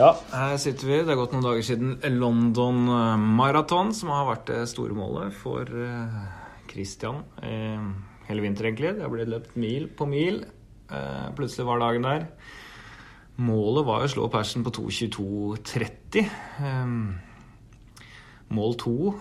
Ja, 0.00 0.14
her 0.32 0.54
sitter 0.56 0.88
vi. 0.88 1.02
Det 1.04 1.12
har 1.12 1.18
gått 1.18 1.34
noen 1.34 1.44
dager 1.44 1.60
siden 1.66 1.98
London 2.14 2.86
Marathon, 3.36 3.90
som 3.92 4.08
har 4.14 4.30
vært 4.30 4.46
det 4.48 4.62
store 4.70 4.94
målet 4.96 5.34
for 5.36 5.68
eh, 5.68 6.14
Christian 6.70 7.18
eh, 7.44 7.82
hele 8.30 8.40
vinter, 8.40 8.64
egentlig. 8.70 8.94
Det 8.96 9.04
har 9.04 9.12
blitt 9.12 9.28
løpt 9.28 9.58
mil 9.60 9.92
på 9.92 10.06
mil. 10.08 10.48
Eh, 10.88 11.28
plutselig 11.36 11.68
var 11.68 11.82
dagen 11.82 12.08
der. 12.08 12.24
Målet 13.44 13.84
var 13.90 14.00
å 14.06 14.08
slå 14.08 14.24
persen 14.32 14.64
på 14.64 14.72
2.22,30. 14.78 16.24
Mål 18.56 18.72
to, 18.80 19.12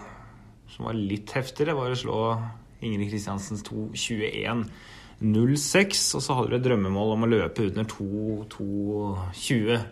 som 0.72 0.88
var 0.88 0.96
litt 0.96 1.28
heftigere, 1.36 1.76
var 1.76 1.92
å 1.92 2.00
slå 2.06 2.40
Ingrid 2.80 3.12
Kristiansens 3.12 3.68
2.21,06. 3.68 6.16
Og 6.16 6.24
så 6.24 6.32
hadde 6.40 6.56
du 6.56 6.58
et 6.62 6.68
drømmemål 6.72 7.18
om 7.18 7.28
å 7.28 7.32
løpe 7.36 7.68
under 7.68 7.84
2.20. 7.98 9.84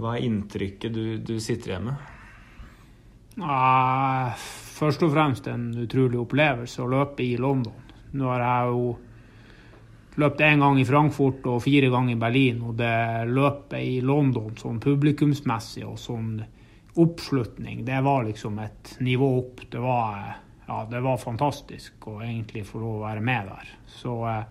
hva 0.00 0.08
er 0.16 0.24
inntrykket 0.26 0.92
du, 0.94 1.04
du 1.22 1.40
sitter 1.40 1.68
igjen 1.72 1.88
med? 1.92 1.98
Først 4.82 5.00
og 5.06 5.10
fremst 5.14 5.44
en 5.48 5.64
utrolig 5.84 6.18
opplevelse 6.20 6.82
å 6.82 6.90
løpe 6.90 7.22
i 7.24 7.36
London. 7.40 7.82
Nå 8.12 8.28
har 8.28 8.42
jeg 8.44 8.72
jo 8.72 8.96
løpt 10.20 10.42
én 10.44 10.60
gang 10.60 10.80
i 10.80 10.84
Frankfurt 10.84 11.46
og 11.48 11.62
fire 11.64 11.88
ganger 11.92 12.16
i 12.16 12.20
Berlin, 12.20 12.60
og 12.66 12.76
det 12.80 13.28
løpet 13.30 13.78
i 13.80 14.00
London 14.04 14.56
sånn 14.60 14.80
publikumsmessig 14.82 15.86
og 15.88 15.98
sånn 16.00 16.34
oppslutning, 17.00 17.86
det 17.86 18.02
var 18.04 18.26
liksom 18.26 18.58
et 18.60 18.96
nivå 19.00 19.30
opp. 19.38 19.62
Det 19.72 19.80
var, 19.80 20.34
ja, 20.66 20.82
det 20.90 21.00
var 21.02 21.18
fantastisk 21.20 22.06
å 22.08 22.20
egentlig 22.22 22.64
få 22.68 22.80
lov 22.82 22.98
å 23.00 23.06
være 23.06 23.22
med 23.24 23.48
der. 23.50 23.70
Så 23.90 24.14
eh, 24.30 24.42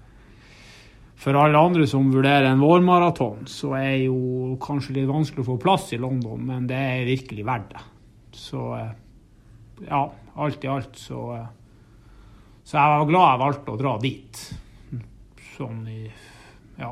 for 1.21 1.37
alle 1.37 1.59
andre 1.59 1.85
som 1.87 2.09
vurderer 2.11 2.49
en 2.49 2.63
vårmaraton, 2.63 3.45
så 3.49 3.75
er 3.77 4.07
jo 4.07 4.57
kanskje 4.61 4.97
litt 4.97 5.09
vanskelig 5.09 5.45
å 5.45 5.49
få 5.53 5.59
plass 5.61 5.91
i 5.95 6.01
London, 6.01 6.41
men 6.47 6.67
det 6.69 6.79
er 6.79 7.07
virkelig 7.07 7.45
verdt 7.47 7.71
det. 7.75 7.85
Så 8.41 8.65
eh, 8.79 8.91
ja, 9.87 10.03
alt 10.35 10.65
i 10.65 10.71
alt 10.71 10.99
så 10.99 11.23
eh, 11.35 11.47
Så 12.63 12.77
jeg 12.77 12.91
var 12.91 13.07
glad 13.09 13.25
jeg 13.27 13.39
valgte 13.41 13.73
å 13.73 13.79
dra 13.79 13.95
dit 14.01 14.43
sånn 15.55 15.81
i 15.89 16.03
Ja. 16.79 16.91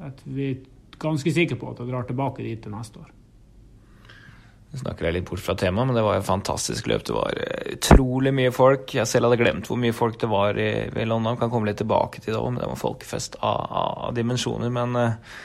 Jeg 0.00 0.44
er 0.44 0.60
ganske 1.00 1.32
sikre 1.34 1.58
på 1.60 1.72
at 1.72 1.80
jeg 1.80 1.90
drar 1.90 2.06
tilbake 2.08 2.44
dit 2.44 2.60
til 2.62 2.72
neste 2.72 3.02
år. 3.02 3.10
Snakker 4.70 5.08
jeg 5.08 5.16
litt 5.16 5.26
bort 5.26 5.42
fra 5.42 5.56
temaet, 5.58 5.88
men 5.88 5.96
det 5.98 6.02
var 6.06 6.20
et 6.20 6.26
fantastisk 6.26 6.86
løp. 6.86 7.02
Det 7.06 7.14
var 7.16 7.38
eh, 7.42 7.72
utrolig 7.74 8.30
mye 8.34 8.52
folk. 8.54 8.92
Jeg 8.94 9.08
selv 9.10 9.26
hadde 9.26 9.40
glemt 9.40 9.66
hvor 9.66 9.80
mye 9.82 9.94
folk 9.96 10.20
det 10.22 10.28
var 10.30 10.58
i, 10.62 10.70
i 10.94 11.06
London. 11.10 11.38
Kan 11.40 11.50
komme 11.50 11.66
litt 11.66 11.80
tilbake 11.82 12.22
til 12.22 12.36
det 12.36 12.38
òg, 12.38 12.52
men 12.52 12.62
det 12.62 12.68
var 12.70 12.78
folkefest 12.78 13.40
av, 13.42 13.64
av 14.06 14.14
dimensjoner. 14.14 14.70
Men 14.70 14.94
uh, 14.94 15.40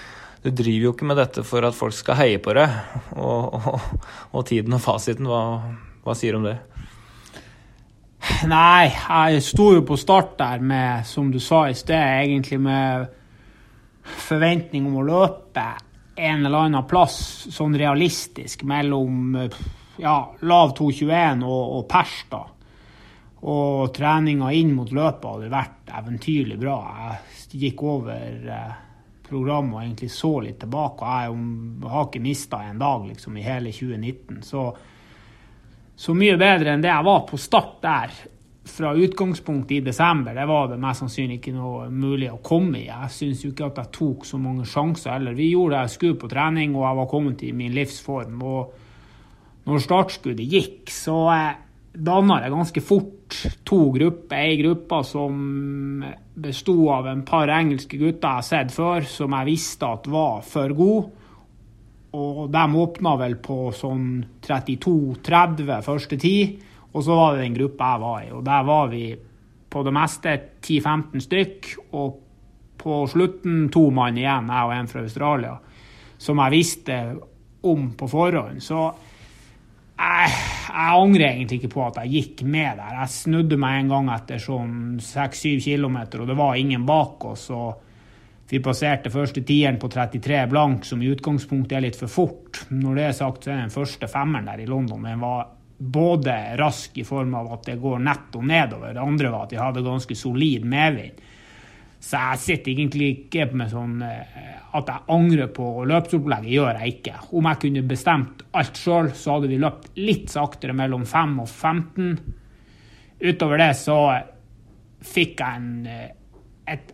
du 0.46 0.52
driver 0.52 0.86
jo 0.86 0.94
ikke 0.94 1.10
med 1.10 1.18
dette 1.18 1.46
for 1.48 1.66
at 1.66 1.74
folk 1.74 1.98
skal 1.98 2.20
heie 2.20 2.38
på 2.38 2.54
deg. 2.54 2.78
Og, 3.26 3.58
og, 3.58 4.06
og 4.36 4.46
tiden 4.46 4.76
og 4.78 4.84
fasiten, 4.84 5.26
hva, 5.32 5.42
hva 6.06 6.14
sier 6.18 6.36
du 6.36 6.44
om 6.44 6.46
det? 6.52 6.60
Nei, 8.50 8.92
jeg 8.92 9.42
sto 9.46 9.72
jo 9.74 9.82
på 9.88 9.98
start 9.98 10.36
der 10.38 10.62
med, 10.62 11.06
som 11.08 11.32
du 11.34 11.40
sa 11.42 11.64
i 11.70 11.78
sted, 11.78 11.98
egentlig 11.98 12.60
med 12.62 13.10
forventning 14.28 14.86
om 14.90 15.00
å 15.02 15.06
løpe 15.08 15.66
en 16.16 16.46
eller 16.46 16.68
annen 16.68 16.88
plass, 16.88 17.18
sånn 17.52 17.76
realistisk, 17.78 18.64
mellom 18.68 19.36
ja, 20.02 20.18
lav 20.48 20.74
2,21 20.78 21.44
og, 21.46 21.64
og 21.80 21.88
pers, 21.92 22.16
da. 22.32 22.42
Og 23.46 23.92
treninga 23.94 24.50
inn 24.58 24.74
mot 24.74 24.90
løpet 24.96 25.28
hadde 25.30 25.52
vært 25.54 25.94
eventyrlig 26.00 26.58
bra. 26.58 26.80
Jeg 26.96 27.62
gikk 27.68 27.84
over 27.86 28.50
eh, 28.56 28.74
programmet 29.28 29.76
og 29.76 29.84
egentlig 29.84 30.10
så 30.16 30.32
litt 30.42 30.58
tilbake. 30.64 31.06
og 31.06 31.36
Jeg 31.36 31.94
har 31.94 32.08
ikke 32.08 32.24
mista 32.26 32.64
en 32.66 32.82
dag 32.82 33.06
liksom, 33.12 33.38
i 33.38 33.46
hele 33.46 33.74
2019. 33.76 34.42
Så 34.46 34.66
så 35.96 36.12
mye 36.12 36.36
bedre 36.36 36.74
enn 36.74 36.82
det 36.84 36.92
jeg 36.92 37.08
var 37.08 37.22
på 37.28 37.38
start 37.40 37.78
der 37.84 38.16
fra 38.66 38.94
utgangspunktet 38.98 39.72
i 39.78 39.84
desember. 39.86 40.34
Det 40.34 40.46
var 40.50 40.72
det 40.72 40.80
mest 40.82 41.04
sannsynlig 41.04 41.38
ikke 41.40 41.54
noe 41.54 41.90
mulig 41.94 42.32
å 42.34 42.42
komme 42.44 42.80
i. 42.82 42.88
Jeg 42.88 43.12
syns 43.14 43.44
jo 43.46 43.52
ikke 43.54 43.70
at 43.70 43.84
jeg 43.84 43.94
tok 44.00 44.26
så 44.26 44.40
mange 44.42 44.66
sjanser 44.70 45.14
heller. 45.14 45.38
Vi 45.38 45.52
gjorde 45.52 45.76
det 45.76 45.84
jeg 45.86 45.96
skulle 45.96 46.22
på 46.24 46.32
trening, 46.32 46.74
og 46.76 46.88
jeg 46.88 47.00
var 47.00 47.12
kommet 47.12 47.46
i 47.46 47.54
min 47.56 47.76
livsform. 47.76 48.42
Og 48.42 49.70
når 49.70 49.86
startskuddet 49.86 50.50
gikk, 50.50 50.94
så 50.94 51.20
danna 51.96 52.40
det 52.42 52.52
ganske 52.54 52.84
fort 52.84 53.38
to 53.66 53.80
grupper. 53.94 54.42
Ei 54.42 54.58
gruppe 54.60 55.02
som 55.08 56.04
besto 56.36 56.80
av 56.94 57.08
en 57.12 57.24
par 57.28 57.54
engelske 57.54 58.00
gutter 58.02 58.26
jeg 58.26 58.42
har 58.42 58.50
sett 58.50 58.74
før, 58.74 59.06
som 59.10 59.38
jeg 59.38 59.52
visste 59.54 59.94
at 59.94 60.10
var 60.12 60.42
for 60.46 60.74
gode. 60.78 61.24
Og 62.16 62.46
de 62.50 62.64
åpna 62.80 63.18
vel 63.20 63.36
på 63.44 63.58
sånn 63.76 64.24
32-30 64.46 65.84
første 65.84 66.18
tid. 66.22 66.62
Og 66.96 67.04
så 67.04 67.16
var 67.16 67.36
det 67.36 67.44
den 67.44 67.58
gruppa 67.58 67.94
jeg 67.94 68.04
var 68.06 68.20
i. 68.24 68.30
Og 68.32 68.44
der 68.46 68.68
var 68.68 68.92
vi 68.92 69.06
på 69.70 69.84
det 69.84 69.94
meste 69.96 70.36
10-15 70.64 71.26
stykk. 71.26 71.72
Og 72.00 72.22
på 72.86 73.02
slutten 73.10 73.68
to 73.74 73.90
mann 73.96 74.20
igjen, 74.20 74.52
jeg 74.52 74.68
og 74.68 74.76
en 74.76 74.88
fra 74.92 75.02
Australia, 75.02 75.56
som 76.22 76.40
jeg 76.44 76.54
visste 76.54 77.00
om 77.66 77.88
på 77.98 78.08
forhånd. 78.08 78.62
Så 78.62 78.82
jeg, 79.96 80.36
jeg 80.70 81.00
angrer 81.00 81.32
egentlig 81.32 81.62
ikke 81.62 81.74
på 81.74 81.86
at 81.88 81.98
jeg 82.04 82.14
gikk 82.14 82.44
med 82.46 82.78
der. 82.78 83.00
Jeg 83.00 83.14
snudde 83.16 83.58
meg 83.60 83.80
en 83.80 83.92
gang 83.96 84.12
etter 84.14 84.44
sånn 84.44 84.76
6-7 85.02 85.66
km, 85.66 85.98
og 86.22 86.30
det 86.30 86.38
var 86.38 86.62
ingen 86.62 86.86
bak 86.88 87.26
oss. 87.32 87.50
og 87.50 87.82
vi 88.46 88.60
passerte 88.62 89.10
første 89.10 89.42
tieren 89.42 89.80
på 89.82 89.90
33 89.90 90.44
blank, 90.52 90.86
som 90.86 91.02
i 91.02 91.10
utgangspunktet 91.10 91.80
er 91.80 91.88
litt 91.88 91.98
for 91.98 92.12
fort. 92.12 92.60
Når 92.70 93.00
det 93.00 93.06
er 93.08 93.16
sagt, 93.18 93.48
så 93.48 93.56
er 93.56 93.64
den 93.64 93.74
første 93.74 94.10
femmeren 94.12 94.46
der 94.46 94.62
i 94.62 94.68
London 94.70 95.08
den 95.08 95.24
var 95.24 95.55
både 95.78 96.34
rask 96.60 96.98
i 96.98 97.04
form 97.04 97.34
av 97.36 97.52
at 97.54 97.70
det 97.70 97.78
går 97.82 98.04
netto 98.04 98.42
nedover. 98.42 98.94
Det 98.96 99.04
andre 99.04 99.32
var 99.32 99.46
at 99.46 99.54
de 99.54 99.62
hadde 99.62 99.86
ganske 99.86 100.18
solid 100.18 100.66
medvind. 100.72 101.24
Så 102.06 102.22
jeg 102.22 102.42
sitter 102.44 102.72
egentlig 102.72 103.08
ikke 103.12 103.48
med 103.58 103.72
sånn 103.72 104.02
eh, 104.06 104.42
at 104.78 104.90
jeg 104.92 105.08
angrer 105.16 105.50
på 105.56 105.70
løpsopplegget. 105.90 106.52
gjør 106.54 106.82
jeg 106.82 106.98
ikke. 106.98 107.16
Om 107.34 107.50
jeg 107.50 107.62
kunne 107.64 107.86
bestemt 107.90 108.44
alt 108.54 108.78
sjøl, 108.78 109.10
så 109.16 109.38
hadde 109.38 109.50
vi 109.50 109.62
løpt 109.62 109.90
litt 109.98 110.30
saktere 110.34 110.76
mellom 110.78 111.06
5 111.10 111.40
og 111.42 111.50
15. 111.50 112.12
Utover 113.26 113.64
det 113.64 113.72
så 113.80 114.00
fikk 115.06 115.42
jeg 115.42 115.62
en, 115.62 115.74
eh, 115.90 116.12
et 116.68 116.94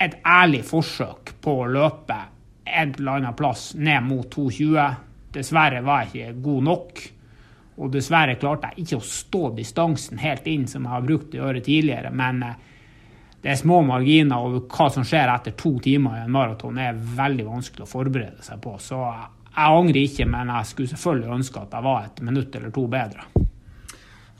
et 0.00 0.16
ærlig 0.24 0.62
forsøk 0.64 1.34
på 1.44 1.56
å 1.62 1.68
løpe 1.68 2.16
en 2.64 2.92
eller 2.94 3.18
annen 3.18 3.36
plass 3.36 3.74
ned 3.76 4.06
mot 4.06 4.28
2,20. 4.32 4.94
Dessverre 5.34 5.82
var 5.84 6.06
jeg 6.06 6.30
ikke 6.30 6.44
god 6.46 6.68
nok. 6.70 7.02
Og 7.78 7.92
dessverre 7.94 8.36
klarte 8.40 8.72
jeg 8.72 8.84
ikke 8.84 8.98
å 8.98 9.06
stå 9.06 9.42
distansen 9.56 10.20
helt 10.20 10.48
inn, 10.50 10.66
som 10.68 10.84
jeg 10.84 10.94
har 10.94 11.06
brukt 11.06 11.34
å 11.34 11.42
gjøre 11.44 11.62
tidligere. 11.64 12.10
Men 12.12 12.42
eh, 12.44 12.56
det 13.40 13.54
er 13.54 13.60
små 13.60 13.80
marginer, 13.86 14.42
og 14.42 14.66
hva 14.68 14.90
som 14.92 15.06
skjer 15.06 15.30
etter 15.32 15.54
to 15.56 15.76
timer 15.80 16.18
i 16.18 16.24
en 16.26 16.34
maraton, 16.34 16.78
er 16.78 16.98
veldig 16.98 17.46
vanskelig 17.46 17.86
å 17.86 17.92
forberede 17.92 18.44
seg 18.44 18.60
på. 18.64 18.74
Så 18.82 18.98
jeg 19.00 19.64
angrer 19.64 20.02
ikke, 20.02 20.28
men 20.28 20.52
jeg 20.52 20.72
skulle 20.72 20.92
selvfølgelig 20.92 21.38
ønske 21.38 21.62
at 21.62 21.78
jeg 21.78 21.88
var 21.88 22.04
et 22.04 22.20
minutt 22.26 22.60
eller 22.60 22.74
to 22.74 22.84
bedre. 22.90 23.24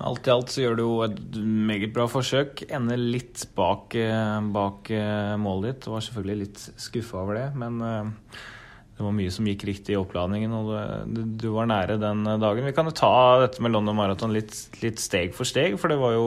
Alt 0.00 0.28
i 0.28 0.32
alt 0.32 0.52
så 0.52 0.62
gjør 0.62 0.76
du 0.78 0.82
jo 0.82 0.92
et 1.04 1.18
meget 1.41 1.92
bra 1.92 2.06
forsøk. 2.08 2.62
Ender 2.72 3.00
litt 3.00 3.42
bak, 3.56 3.97
eh, 4.00 4.38
bak 4.53 4.88
eh, 4.97 5.34
målet 5.41 5.74
ditt. 5.74 5.88
Var 5.92 6.06
selvfølgelig 6.06 6.41
litt 6.41 6.62
skuffa 6.80 7.21
over 7.21 7.36
det, 7.36 7.48
men 7.60 7.82
eh, 7.84 8.38
det 9.00 9.06
var 9.06 9.14
mye 9.16 9.32
som 9.32 9.47
gikk 9.48 9.62
riktig 9.64 9.94
i 9.94 9.97
oppladningen, 9.97 10.52
og 10.52 10.66
du, 11.08 11.22
du 11.41 11.47
var 11.54 11.70
nære 11.70 11.94
den 11.97 12.18
dagen. 12.20 12.66
Vi 12.68 12.74
kan 12.76 12.84
jo 12.84 12.92
ta 12.92 13.41
dette 13.41 13.62
med 13.64 13.72
London 13.72 13.97
Marathon 13.97 14.34
litt, 14.34 14.52
litt, 14.82 15.00
steg 15.00 15.32
for 15.32 15.48
steg, 15.48 15.78
for 15.80 15.88
det 15.88 15.97
var 15.97 16.12
jo 16.12 16.26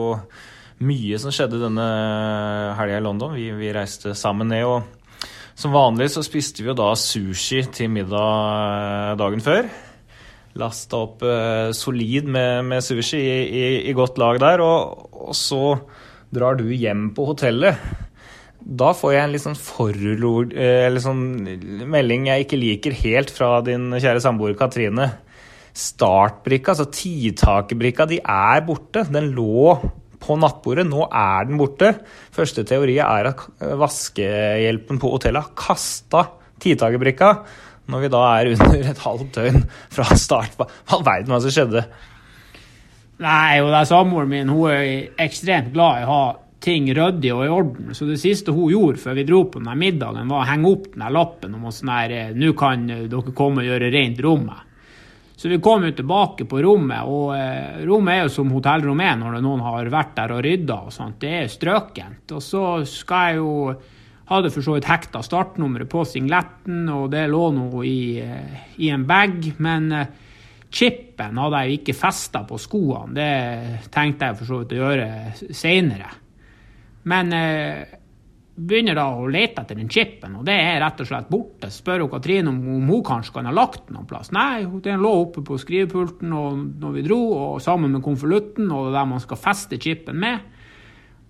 mye 0.82 1.20
som 1.22 1.30
skjedde 1.30 1.60
denne 1.62 1.84
helga 2.74 2.98
i 2.98 3.04
London. 3.04 3.36
Vi, 3.38 3.46
vi, 3.54 3.70
reiste 3.76 4.16
sammen 4.18 4.50
ned, 4.50 4.66
og 4.66 5.30
som 5.54 5.70
vanlig 5.70 6.10
så 6.10 6.24
spiste 6.26 6.64
vi 6.64 6.72
jo 6.72 6.74
da 6.80 6.88
sushi 6.98 7.62
til 7.70 7.94
middag 7.94 9.14
dagen 9.22 9.44
før. 9.46 9.70
Lasta 10.58 11.04
opp 11.06 11.22
eh, 11.22 11.70
solid 11.78 12.26
med, 12.26 12.66
med 12.72 12.82
sushi 12.82 13.22
i, 13.22 13.38
i, 13.46 13.64
i, 13.86 13.94
godt 13.94 14.18
lag 14.18 14.42
der, 14.42 14.66
og, 14.66 15.14
og, 15.14 15.30
så 15.38 15.76
drar 16.34 16.58
du 16.58 16.66
hjem 16.74 17.12
på 17.14 17.30
hotellet. 17.30 17.78
Da 18.64 18.94
får 18.96 19.12
jeg 19.12 19.24
en 19.26 19.34
litt 19.34 19.44
sånn 19.44 19.58
forord, 19.60 20.54
eh, 20.56 20.86
eller 20.86 21.02
sånn 21.04 21.24
melding 21.90 22.30
jeg 22.30 22.46
ikke 22.46 22.60
liker 22.60 22.96
helt 23.02 23.32
fra 23.34 23.58
din 23.64 23.90
kjære 23.92 24.22
samboer 24.24 24.56
Katrine. 24.56 25.10
Startbrikka, 25.74 26.72
altså 26.72 26.86
tidtakerbrikka, 26.88 28.06
de 28.08 28.20
er 28.24 28.62
borte. 28.64 29.04
Den 29.12 29.34
lå 29.36 29.74
på 30.24 30.36
nattbordet. 30.40 30.86
Nå 30.88 31.04
er 31.10 31.44
den 31.48 31.60
borte. 31.60 31.92
Første 32.32 32.64
teori 32.64 32.96
er 33.02 33.28
at 33.32 33.44
vaskehjelpen 33.60 35.00
på 35.02 35.12
hotellet 35.12 35.44
har 35.44 35.58
kasta 35.58 36.24
tidtakerbrikka 36.64 37.34
når 37.92 38.00
vi 38.00 38.08
da 38.14 38.22
er 38.38 38.50
under 38.54 38.86
et 38.94 39.02
halvt 39.04 39.34
døgn 39.36 39.64
fra 39.92 40.06
start. 40.16 40.56
Hva 40.56 40.70
all 40.94 41.04
verden 41.04 41.34
var 41.34 41.42
det 41.42 41.50
som 41.50 41.56
skjedde? 41.58 41.84
Nei, 43.24 43.60
og 43.60 43.68
det 43.68 43.82
er 43.82 43.90
samboeren 43.90 44.30
min 44.32 44.48
hun 44.50 44.72
er 44.72 45.20
ekstremt 45.22 45.74
glad 45.74 46.00
i 46.00 46.06
å 46.06 46.14
ha 46.14 46.22
ting 46.64 46.88
ryddig 46.96 47.32
og 47.34 47.44
i 47.44 47.52
orden. 47.52 47.94
Så 47.96 48.08
det 48.08 48.20
siste 48.22 48.54
hun 48.56 48.72
gjorde 48.72 49.02
før 49.02 49.18
vi 49.18 49.26
dro 49.28 49.42
på 49.48 49.60
denne 49.60 49.76
middagen, 49.78 50.30
var 50.32 50.44
å 50.44 50.48
henge 50.48 50.70
opp 50.70 50.92
den 50.94 51.04
lappen 51.12 51.58
om 51.58 51.66
at 51.68 51.76
sånn 51.76 51.92
her, 51.92 52.14
nå 52.36 52.54
kan 52.58 52.86
dere 52.88 53.34
komme 53.36 53.62
og 53.62 53.68
gjøre 53.68 53.92
rent 53.92 54.22
rommet. 54.24 54.70
Så 55.36 55.48
vi 55.48 55.58
kom 55.60 55.82
jo 55.84 55.90
tilbake 55.92 56.46
på 56.48 56.60
rommet, 56.62 57.02
og 57.10 57.34
eh, 57.36 57.82
rommet 57.84 58.14
er 58.14 58.22
jo 58.22 58.32
som 58.32 58.52
hotellrom 58.54 59.00
er 59.02 59.18
når 59.18 59.40
noen 59.42 59.64
har 59.66 59.90
vært 59.92 60.14
der 60.16 60.32
og 60.36 60.44
rydda 60.46 60.78
og 60.86 60.94
sånt. 60.94 61.18
Det 61.20 61.32
er 61.40 61.50
strøkent. 61.52 62.36
Og 62.36 62.40
så 62.40 62.62
skal 62.88 63.32
jeg 63.32 63.40
jo 63.42 63.50
hadde 64.30 64.52
for 64.54 64.64
så 64.64 64.78
vidt 64.78 64.88
hekta 64.88 65.20
startnummeret 65.26 65.90
på 65.90 66.06
singletten, 66.08 66.86
og 66.88 67.10
det 67.12 67.26
lå 67.28 67.44
nå 67.58 67.68
i, 67.84 67.98
eh, 68.22 68.66
i, 68.78 68.88
en 68.94 69.04
bag. 69.10 69.50
Men 69.58 69.92
eh, 69.92 70.18
chipen 70.70 71.42
hadde 71.42 71.60
jeg 71.60 71.72
jo 71.74 71.80
ikke 71.82 71.98
festa 71.98 72.46
på 72.48 72.60
skoene. 72.62 73.12
Det 73.18 73.90
tenkte 73.92 74.30
jeg 74.30 74.40
for 74.40 74.48
så 74.48 74.62
vidt 74.62 74.76
å 74.78 74.84
gjøre 74.84 75.08
seinere. 75.50 76.12
Men 77.10 77.32
eh, 77.36 77.94
begynner 78.54 78.96
da 78.96 79.06
å 79.18 79.26
lete 79.30 79.64
etter 79.64 79.78
den 79.78 79.90
chipen, 79.90 80.36
og 80.38 80.46
det 80.46 80.54
er 80.62 80.78
rett 80.82 81.00
og 81.02 81.08
slett 81.08 81.30
borte. 81.30 81.70
Spør 81.74 82.04
hun 82.04 82.12
Katrine 82.12 82.52
om, 82.52 82.60
om 82.76 82.92
hun 82.92 83.02
kanskje 83.06 83.34
kan 83.38 83.48
ha 83.50 83.54
lagt 83.54 83.88
den 83.88 83.98
noen 83.98 84.08
plass. 84.10 84.30
Nei, 84.34 84.64
den 84.84 85.02
lå 85.02 85.10
oppe 85.24 85.42
på 85.46 85.58
skrivepulten 85.60 86.30
når 86.30 86.94
vi 86.94 87.06
dro, 87.06 87.20
og 87.38 87.62
sammen 87.64 87.96
med 87.96 88.04
konvolutten 88.06 88.70
og 88.70 88.92
der 88.94 89.10
man 89.10 89.22
skal 89.22 89.40
feste 89.40 89.80
chipen 89.82 90.20
med. 90.22 90.46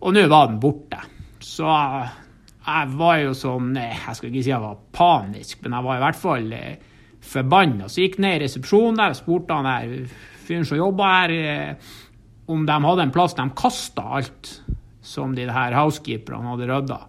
Og 0.04 0.12
nå 0.14 0.26
var 0.28 0.50
den 0.50 0.60
borte. 0.60 1.00
Så 1.44 1.64
jeg 2.64 2.92
var 2.96 3.18
jo 3.20 3.34
sånn 3.36 3.74
Jeg 3.76 4.16
skal 4.16 4.30
ikke 4.30 4.42
si 4.44 4.52
jeg 4.52 4.62
var 4.62 4.78
panisk, 4.96 5.58
men 5.64 5.76
jeg 5.76 5.86
var 5.88 5.98
i 5.98 6.04
hvert 6.04 6.20
fall 6.20 6.54
eh, 6.56 6.94
forbanna. 7.24 7.88
Så 7.88 8.04
gikk 8.04 8.20
ned 8.20 8.38
i 8.38 8.44
resepsjonen 8.44 9.00
der 9.00 9.16
og 9.16 9.20
spurte 9.20 9.56
han 9.56 9.68
der 9.68 10.22
fyren 10.44 10.68
som 10.68 10.80
jobba 10.80 11.10
her, 11.18 11.34
eh, 11.34 11.92
om 12.52 12.66
de 12.68 12.80
hadde 12.84 13.06
en 13.06 13.12
plass 13.12 13.36
de 13.36 13.44
kasta 13.56 14.04
alt 14.18 14.50
som 15.04 15.34
de 15.36 15.46
her 15.50 15.76
housekeeperne 15.76 16.54
hadde 16.54 16.68
rydda. 16.70 17.00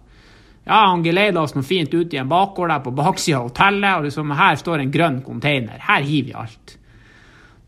Ja, 0.66 0.80
han 0.90 1.04
geleida 1.04 1.44
oss 1.46 1.54
noe 1.54 1.66
fint 1.66 1.92
ut 1.94 2.14
i 2.14 2.18
en 2.18 2.30
bakgård 2.30 2.72
der 2.72 2.82
på 2.82 2.92
baksida 2.96 3.38
av 3.38 3.52
hotellet, 3.52 3.92
og 3.98 4.08
liksom, 4.08 4.32
her 4.34 4.56
står 4.58 4.82
en 4.82 4.94
grønn 4.94 5.20
container. 5.22 5.78
Her 5.78 6.02
hiver 6.02 6.32
vi 6.32 6.34
alt. 6.40 6.76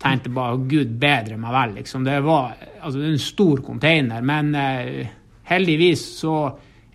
Tenkte 0.02 0.32
bare 0.34 0.58
gud 0.70 0.96
bedre 0.98 1.38
meg 1.38 1.54
vel, 1.54 1.76
liksom. 1.78 2.06
Det 2.06 2.18
var 2.26 2.56
altså, 2.80 3.02
en 3.06 3.20
stor 3.22 3.62
container, 3.66 4.24
men 4.26 4.50
eh, 4.58 5.12
heldigvis 5.46 6.04
så 6.18 6.40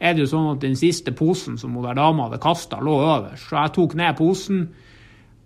er 0.04 0.16
det 0.16 0.26
jo 0.26 0.32
sånn 0.34 0.50
at 0.52 0.64
den 0.64 0.76
siste 0.76 1.14
posen 1.16 1.56
som 1.60 1.76
hun 1.76 1.86
der 1.88 1.96
dama 1.96 2.28
hadde 2.28 2.42
kasta, 2.44 2.82
lå 2.84 2.98
øverst. 3.00 3.48
Så 3.48 3.56
jeg 3.62 3.74
tok 3.78 3.96
ned 4.00 4.18
posen 4.20 4.66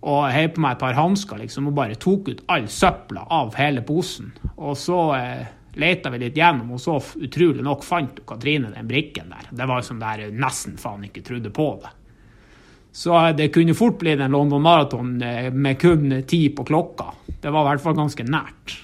og 0.08 0.26
heiv 0.30 0.56
på 0.56 0.62
meg 0.62 0.74
et 0.74 0.82
par 0.82 0.98
hansker 0.98 1.38
liksom, 1.38 1.70
og 1.70 1.78
bare 1.78 1.98
tok 1.98 2.32
ut 2.32 2.42
all 2.50 2.66
søpla 2.70 3.28
av 3.34 3.54
hele 3.58 3.86
posen. 3.86 4.32
Og 4.56 4.74
så 4.78 4.98
eh, 5.18 5.46
leita 5.78 6.10
vi 6.10 6.22
litt 6.22 6.36
gjennom, 6.36 6.72
og 6.74 6.80
så 6.80 6.96
utrolig 6.98 7.64
nok 7.64 7.84
fant 7.86 8.22
Katrine 8.26 8.72
den 8.74 8.88
brikken 8.88 9.30
der. 9.34 9.50
Det 9.50 9.68
var 9.68 9.84
som 9.86 10.00
der 10.00 10.28
nesten 10.32 10.78
faen 10.80 11.06
ikke 11.08 11.24
trodde 11.26 11.52
på 11.54 11.70
det. 11.82 11.94
Så 12.98 13.14
det 13.36 13.52
kunne 13.54 13.76
fort 13.78 14.00
blitt 14.00 14.20
en 14.20 14.34
London 14.34 14.62
Marathon 14.64 15.20
eh, 15.22 15.52
med 15.52 15.78
kun 15.78 16.22
ti 16.26 16.48
på 16.50 16.64
klokka. 16.66 17.12
Det 17.40 17.52
var 17.52 17.62
i 17.62 17.70
hvert 17.72 17.84
fall 17.84 17.98
ganske 17.98 18.24
nært. 18.26 18.74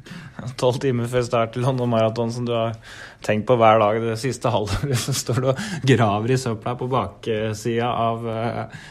Tolv 0.60 0.80
timer 0.82 1.10
før 1.12 1.26
start 1.28 1.54
til 1.54 1.62
London 1.66 1.92
Marathon 1.92 2.32
som 2.34 2.48
du 2.48 2.54
har 2.56 2.74
tenkt 3.22 3.46
på 3.46 3.58
hver 3.60 3.78
dag 3.82 4.00
det 4.02 4.16
siste 4.18 4.50
halvåret, 4.50 4.98
så 5.06 5.14
står 5.14 5.40
du 5.44 5.48
og 5.52 5.62
graver 5.86 6.34
i 6.34 6.40
søpla 6.40 6.74
på 6.80 6.88
baksida 6.90 7.92
av, 7.92 8.26
eh, 8.32 8.84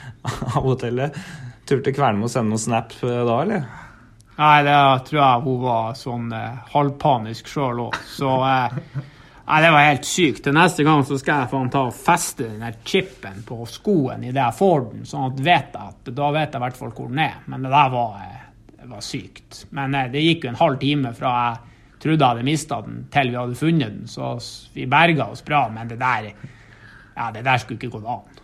av 0.53 0.63
hotellet. 0.63 1.19
Turte 1.69 1.93
Kvernmo 1.93 2.29
sende 2.31 2.53
noen 2.53 2.67
snap 2.69 2.95
da, 3.01 3.35
eller? 3.41 3.67
Nei, 4.39 4.57
det 4.63 4.79
tror 5.09 5.19
jeg 5.19 5.45
hun 5.45 5.63
var 5.65 5.95
sånn 5.99 6.29
eh, 6.35 6.59
halvpanisk 6.73 7.49
sjøl 7.51 7.81
òg. 7.89 7.97
Så 8.07 8.35
eh, 8.47 8.77
Nei, 9.49 9.63
det 9.63 9.69
var 9.73 9.87
helt 9.87 10.05
sykt. 10.05 10.43
Til 10.45 10.53
neste 10.53 10.83
gang 10.85 10.99
så 11.07 11.15
skal 11.17 11.41
jeg 11.41 11.49
faen 11.49 11.71
ta 11.73 11.87
og 11.87 11.95
feste 11.97 12.45
den 12.45 12.61
der 12.61 12.75
chipen 12.85 13.39
på 13.47 13.63
skoen 13.65 14.27
idet 14.27 14.43
jeg 14.43 14.57
får 14.59 14.83
den, 14.91 15.07
sånn 15.09 15.31
at 15.31 15.39
vet 15.41 15.73
jeg 15.73 15.93
at 15.95 16.11
da 16.19 16.27
vet 16.35 16.53
jeg 16.53 16.59
i 16.59 16.63
hvert 16.67 16.77
fall 16.77 16.91
hvor 16.93 17.09
den 17.09 17.23
er. 17.23 17.39
Men 17.49 17.65
det 17.65 17.71
der 17.73 17.89
var, 17.95 18.19
eh, 18.21 18.43
det 18.75 18.89
var 18.91 19.01
sykt. 19.07 19.63
Men 19.73 19.97
eh, 19.97 20.11
det 20.13 20.21
gikk 20.21 20.45
jo 20.45 20.51
en 20.51 20.61
halv 20.61 20.77
time 20.83 21.15
fra 21.17 21.33
jeg 21.49 22.03
trodde 22.05 22.21
jeg 22.21 22.29
hadde 22.29 22.45
mista 22.47 22.77
den, 22.85 22.99
til 23.11 23.33
vi 23.33 23.39
hadde 23.41 23.57
funnet 23.59 23.95
den. 23.95 24.05
Så 24.07 24.29
vi 24.77 24.85
berga 24.87 25.31
oss 25.33 25.41
bra, 25.43 25.65
men 25.73 25.89
det 25.89 25.97
der, 25.99 26.29
ja, 26.29 27.31
det 27.33 27.41
der 27.43 27.59
skulle 27.59 27.81
ikke 27.81 27.97
gått 27.97 28.07
an. 28.13 28.38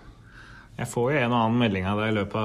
Jeg 0.76 0.90
får 0.92 1.14
jo 1.14 1.20
en 1.22 1.32
og 1.32 1.38
annen 1.40 1.62
melding 1.62 1.86
av 1.88 2.02
deg 2.02 2.10
i 2.12 2.16
løpet 2.18 2.36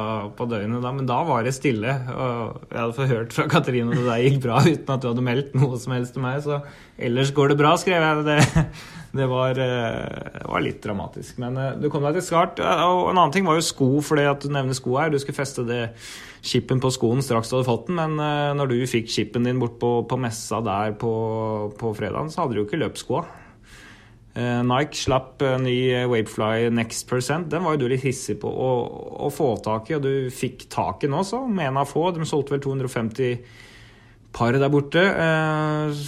av 0.45 0.51
døgnet, 0.53 0.79
da, 0.85 0.93
men 0.95 1.07
da 1.09 1.17
var 1.27 1.43
det 1.43 1.51
stille. 1.57 1.97
Og 2.15 2.69
jeg 2.71 2.79
hadde 2.79 3.09
hørt 3.11 3.35
fra 3.35 3.47
Katrine 3.51 3.91
at 3.91 3.99
det 3.99 4.07
der 4.07 4.23
gikk 4.23 4.39
bra 4.45 4.61
uten 4.63 4.95
at 4.95 5.03
du 5.03 5.09
hadde 5.11 5.25
meldt 5.27 5.57
noe 5.59 5.81
som 5.83 5.97
helst 5.97 6.15
til 6.15 6.23
meg. 6.23 6.39
Så 6.45 6.61
ellers 6.95 7.33
går 7.35 7.51
det 7.51 7.59
bra, 7.59 7.75
skrev 7.81 8.07
jeg. 8.07 8.23
Det, 8.29 8.67
det 9.19 9.27
var, 9.33 9.59
eh, 9.59 10.39
var, 10.47 10.63
litt 10.63 10.79
dramatisk. 10.85 11.43
Men 11.43 11.59
eh, 11.59 11.75
du 11.83 11.89
kom 11.91 12.07
deg 12.07 12.21
til 12.21 12.29
skart. 12.29 12.63
Og 12.63 13.11
en 13.11 13.19
annen 13.19 13.35
ting 13.35 13.51
var 13.51 13.59
jo 13.59 13.67
sko, 13.67 13.91
for 14.07 14.23
at 14.23 14.47
du 14.47 14.55
nevner 14.55 14.79
sko 14.79 14.95
her. 15.01 15.11
Du 15.11 15.19
skulle 15.19 15.41
feste 15.41 15.67
det 15.67 15.83
chipen 16.47 16.79
på 16.81 16.95
skoen 16.95 17.27
straks 17.27 17.51
du 17.51 17.59
hadde 17.59 17.69
fått 17.69 17.91
den, 17.91 17.99
men 17.99 18.15
eh, 18.23 18.55
når 18.57 18.71
du 18.71 18.79
fikk 18.95 19.11
chipen 19.11 19.51
din 19.51 19.59
bort 19.61 19.75
på, 19.83 19.93
på 20.07 20.23
messa 20.23 20.63
der 20.65 20.95
på, 21.03 21.13
på 21.83 21.95
fredagen, 21.99 22.31
så 22.31 22.45
hadde 22.45 22.57
du 22.57 22.63
jo 22.63 22.69
ikke 22.69 22.81
løpsskoa. 22.87 23.27
Eh, 23.27 23.40
Nike 24.35 24.95
slapp 24.95 25.43
ny 25.63 25.75
Wapefly 26.07 26.69
Next 26.71 27.09
Percent. 27.11 27.49
Den 27.51 27.65
var 27.67 27.75
jo 27.75 27.83
du 27.83 27.89
litt 27.91 28.05
hissig 28.05 28.37
på 28.43 28.51
å, 28.51 28.69
å 29.27 29.31
få 29.35 29.49
tak 29.65 29.91
i, 29.91 29.97
og 29.99 30.05
du 30.07 30.31
fikk 30.35 30.69
tak 30.71 31.03
i 31.03 31.09
den 31.09 31.19
også, 31.19 31.43
med 31.51 31.73
en 31.73 31.81
av 31.83 31.91
få. 31.91 32.05
De 32.15 32.29
solgte 32.29 32.55
vel 32.55 32.63
250 32.63 33.41
par 34.33 34.53
der 34.53 34.73
borte. 34.73 35.03
Eh, 35.03 36.05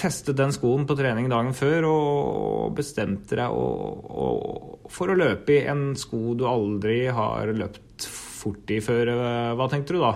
testet 0.00 0.38
den 0.38 0.52
skoen 0.54 0.86
på 0.88 0.96
trening 0.98 1.28
dagen 1.30 1.52
før 1.56 1.86
og 1.90 2.76
bestemte 2.76 3.36
deg 3.36 3.52
og, 3.52 4.06
og, 4.10 4.88
for 4.92 5.12
å 5.12 5.18
løpe 5.18 5.58
i 5.58 5.64
en 5.70 5.90
sko 5.98 6.34
du 6.38 6.46
aldri 6.48 7.02
har 7.12 7.52
løpt 7.54 8.06
fort 8.08 8.72
i 8.72 8.80
før. 8.84 9.12
Eh, 9.14 9.52
hva 9.58 9.68
tenkte 9.70 9.96
du 9.96 10.02
da? 10.02 10.14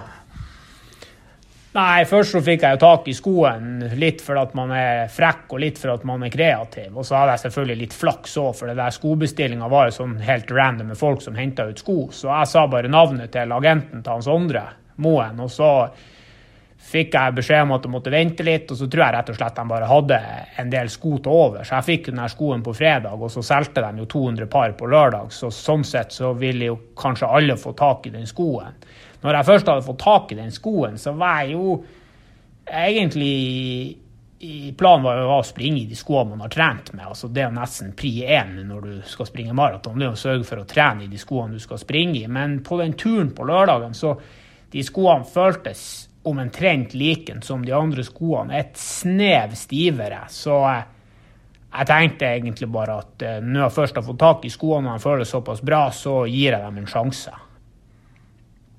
Nei, 1.75 2.05
først 2.07 2.37
så 2.37 2.39
fikk 2.45 2.63
jeg 2.63 2.77
jo 2.77 2.79
tak 2.85 3.09
i 3.11 3.13
skoen 3.19 3.81
litt 3.99 4.21
for 4.23 4.39
at 4.39 4.53
man 4.55 4.71
er 4.79 5.09
frekk 5.11 5.57
og 5.57 5.59
litt 5.65 5.81
for 5.81 5.91
at 5.97 6.05
man 6.07 6.23
er 6.23 6.31
kreativ. 6.31 6.93
Og 6.95 7.03
så 7.03 7.17
hadde 7.19 7.33
jeg 7.35 7.43
selvfølgelig 7.49 7.79
litt 7.81 7.97
flaks 7.99 8.37
òg, 8.39 8.53
for 8.55 8.71
det 8.71 8.77
der 8.79 8.95
skobestillinga 8.95 9.67
var 9.73 9.89
jo 9.89 9.97
sånn 9.97 10.13
helt 10.23 10.53
random 10.55 10.93
med 10.93 11.01
folk 11.01 11.25
som 11.25 11.35
henta 11.35 11.67
ut 11.67 11.83
sko. 11.83 11.97
Så 12.15 12.31
jeg 12.31 12.51
sa 12.53 12.63
bare 12.71 12.93
navnet 12.93 13.35
til 13.35 13.55
agenten 13.57 14.05
til 14.05 14.15
Hans 14.15 14.31
Sondre 14.31 14.63
Moen, 15.03 15.43
og 15.43 15.51
så 15.51 15.73
fikk 16.85 17.15
jeg 17.17 17.35
beskjed 17.39 17.65
om 17.65 17.73
at 17.75 17.87
jeg 17.87 17.93
måtte 17.95 18.13
vente 18.13 18.45
litt, 18.47 18.71
og 18.71 18.79
så 18.79 18.89
tror 18.91 19.05
jeg 19.07 19.15
rett 19.17 19.31
og 19.33 19.39
slett 19.39 19.57
de 19.57 19.65
bare 19.71 19.89
hadde 19.89 20.19
en 20.61 20.71
del 20.71 20.91
sko 20.93 21.17
til 21.17 21.33
over. 21.33 21.65
Så 21.65 21.79
jeg 21.79 21.89
fikk 21.89 22.11
den 22.13 22.21
skoen 22.31 22.63
på 22.67 22.77
fredag, 22.77 23.17
og 23.17 23.33
så 23.33 23.43
solgte 23.43 23.83
de 23.85 24.05
jo 24.05 24.11
200 24.13 24.51
par 24.53 24.77
på 24.79 24.91
lørdag, 24.93 25.33
så 25.33 25.51
sånn 25.51 25.87
sett 25.89 26.13
så 26.13 26.35
ville 26.39 26.69
jo 26.69 26.79
kanskje 26.99 27.31
alle 27.41 27.57
få 27.61 27.73
tak 27.79 28.07
i 28.11 28.15
den 28.15 28.29
skoen 28.29 28.77
når 29.25 29.39
jeg 29.39 29.49
først 29.49 29.69
hadde 29.71 29.85
fått 29.87 30.03
tak 30.05 30.33
i 30.33 30.37
den 30.37 30.51
skoen, 30.53 30.99
så 31.01 31.15
var 31.17 31.43
jeg 31.43 31.57
jo 31.57 31.79
egentlig 32.69 34.01
Planen 34.77 35.07
var 35.07 35.23
å 35.25 35.39
springe 35.47 35.79
i 35.81 35.89
de 35.89 35.97
skoene 35.97 36.35
man 36.35 36.43
har 36.45 36.51
trent 36.53 36.91
med. 36.93 37.07
altså 37.07 37.31
Det 37.33 37.41
er 37.41 37.47
jo 37.47 37.57
nesten 37.57 37.95
pri 37.97 38.11
én 38.29 38.51
når 38.69 38.83
du 38.85 38.97
skal 39.09 39.29
springe 39.31 39.55
maraton. 39.57 39.97
Det 39.97 40.05
er 40.05 40.13
å 40.13 40.19
sørge 40.21 40.45
for 40.45 40.61
å 40.61 40.67
trene 40.69 41.07
i 41.07 41.09
de 41.09 41.17
skoene 41.17 41.57
du 41.57 41.63
skal 41.63 41.81
springe 41.81 42.19
i. 42.19 42.27
Men 42.29 42.59
på 42.67 42.77
den 42.83 42.93
turen 42.93 43.31
på 43.33 43.47
lørdagen, 43.49 43.97
så 43.97 44.13
de 44.75 44.85
skoene 44.85 45.25
føltes 45.25 45.87
omtrent 46.25 46.95
like 46.95 47.37
som 47.43 47.65
de 47.65 47.73
andre 47.77 48.05
skoene. 48.05 48.57
Et 48.59 48.77
snev 48.79 49.55
stivere. 49.59 50.25
Så 50.33 50.57
jeg 51.75 51.89
tenkte 51.91 52.29
egentlig 52.31 52.69
bare 52.73 52.99
at 53.03 53.25
uh, 53.27 53.39
når 53.43 53.67
jeg 53.67 53.77
først 53.79 53.97
har 53.99 54.07
fått 54.07 54.21
tak 54.23 54.45
i 54.47 54.53
skoene 54.53 54.93
og 54.93 55.01
de 55.01 55.05
føles 55.05 55.33
såpass 55.35 55.63
bra, 55.65 55.89
så 55.93 56.23
gir 56.31 56.55
jeg 56.55 56.63
dem 56.63 56.79
en 56.81 56.91
sjanse. 56.91 57.35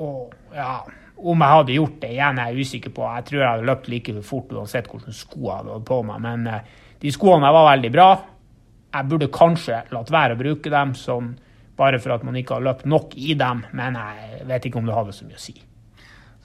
Og 0.04 0.56
ja, 0.56 0.80
om 1.16 1.44
jeg 1.44 1.56
hadde 1.56 1.76
gjort 1.76 2.00
det 2.02 2.14
igjen, 2.16 2.40
er 2.40 2.52
jeg 2.52 2.68
usikker 2.68 2.96
på. 2.96 3.06
Jeg 3.18 3.28
tror 3.30 3.42
jeg 3.42 3.50
hadde 3.50 3.70
løpt 3.70 3.92
like 3.92 4.16
fort 4.28 4.56
uansett 4.56 4.90
hvilke 4.92 5.16
sko 5.16 5.44
jeg 5.44 5.58
hadde 5.60 5.82
på 5.92 6.00
meg. 6.08 6.24
Men 6.24 6.48
uh, 6.50 6.82
de 7.04 7.14
skoene 7.14 7.54
var 7.58 7.70
veldig 7.74 7.94
bra. 7.94 8.10
Jeg 8.96 9.12
burde 9.12 9.34
kanskje 9.34 9.84
latt 9.92 10.12
være 10.14 10.38
å 10.38 10.40
bruke 10.40 10.72
dem 10.72 10.96
sånn, 10.96 11.34
bare 11.76 12.00
for 12.00 12.16
at 12.16 12.24
man 12.24 12.38
ikke 12.40 12.56
har 12.56 12.64
løpt 12.64 12.88
nok 12.88 13.18
i 13.20 13.36
dem, 13.36 13.66
men 13.76 13.98
jeg 14.00 14.46
vet 14.48 14.70
ikke 14.70 14.80
om 14.80 14.88
det 14.88 14.96
hadde 14.96 15.16
så 15.18 15.28
mye 15.28 15.36
å 15.36 15.44
si. 15.44 15.58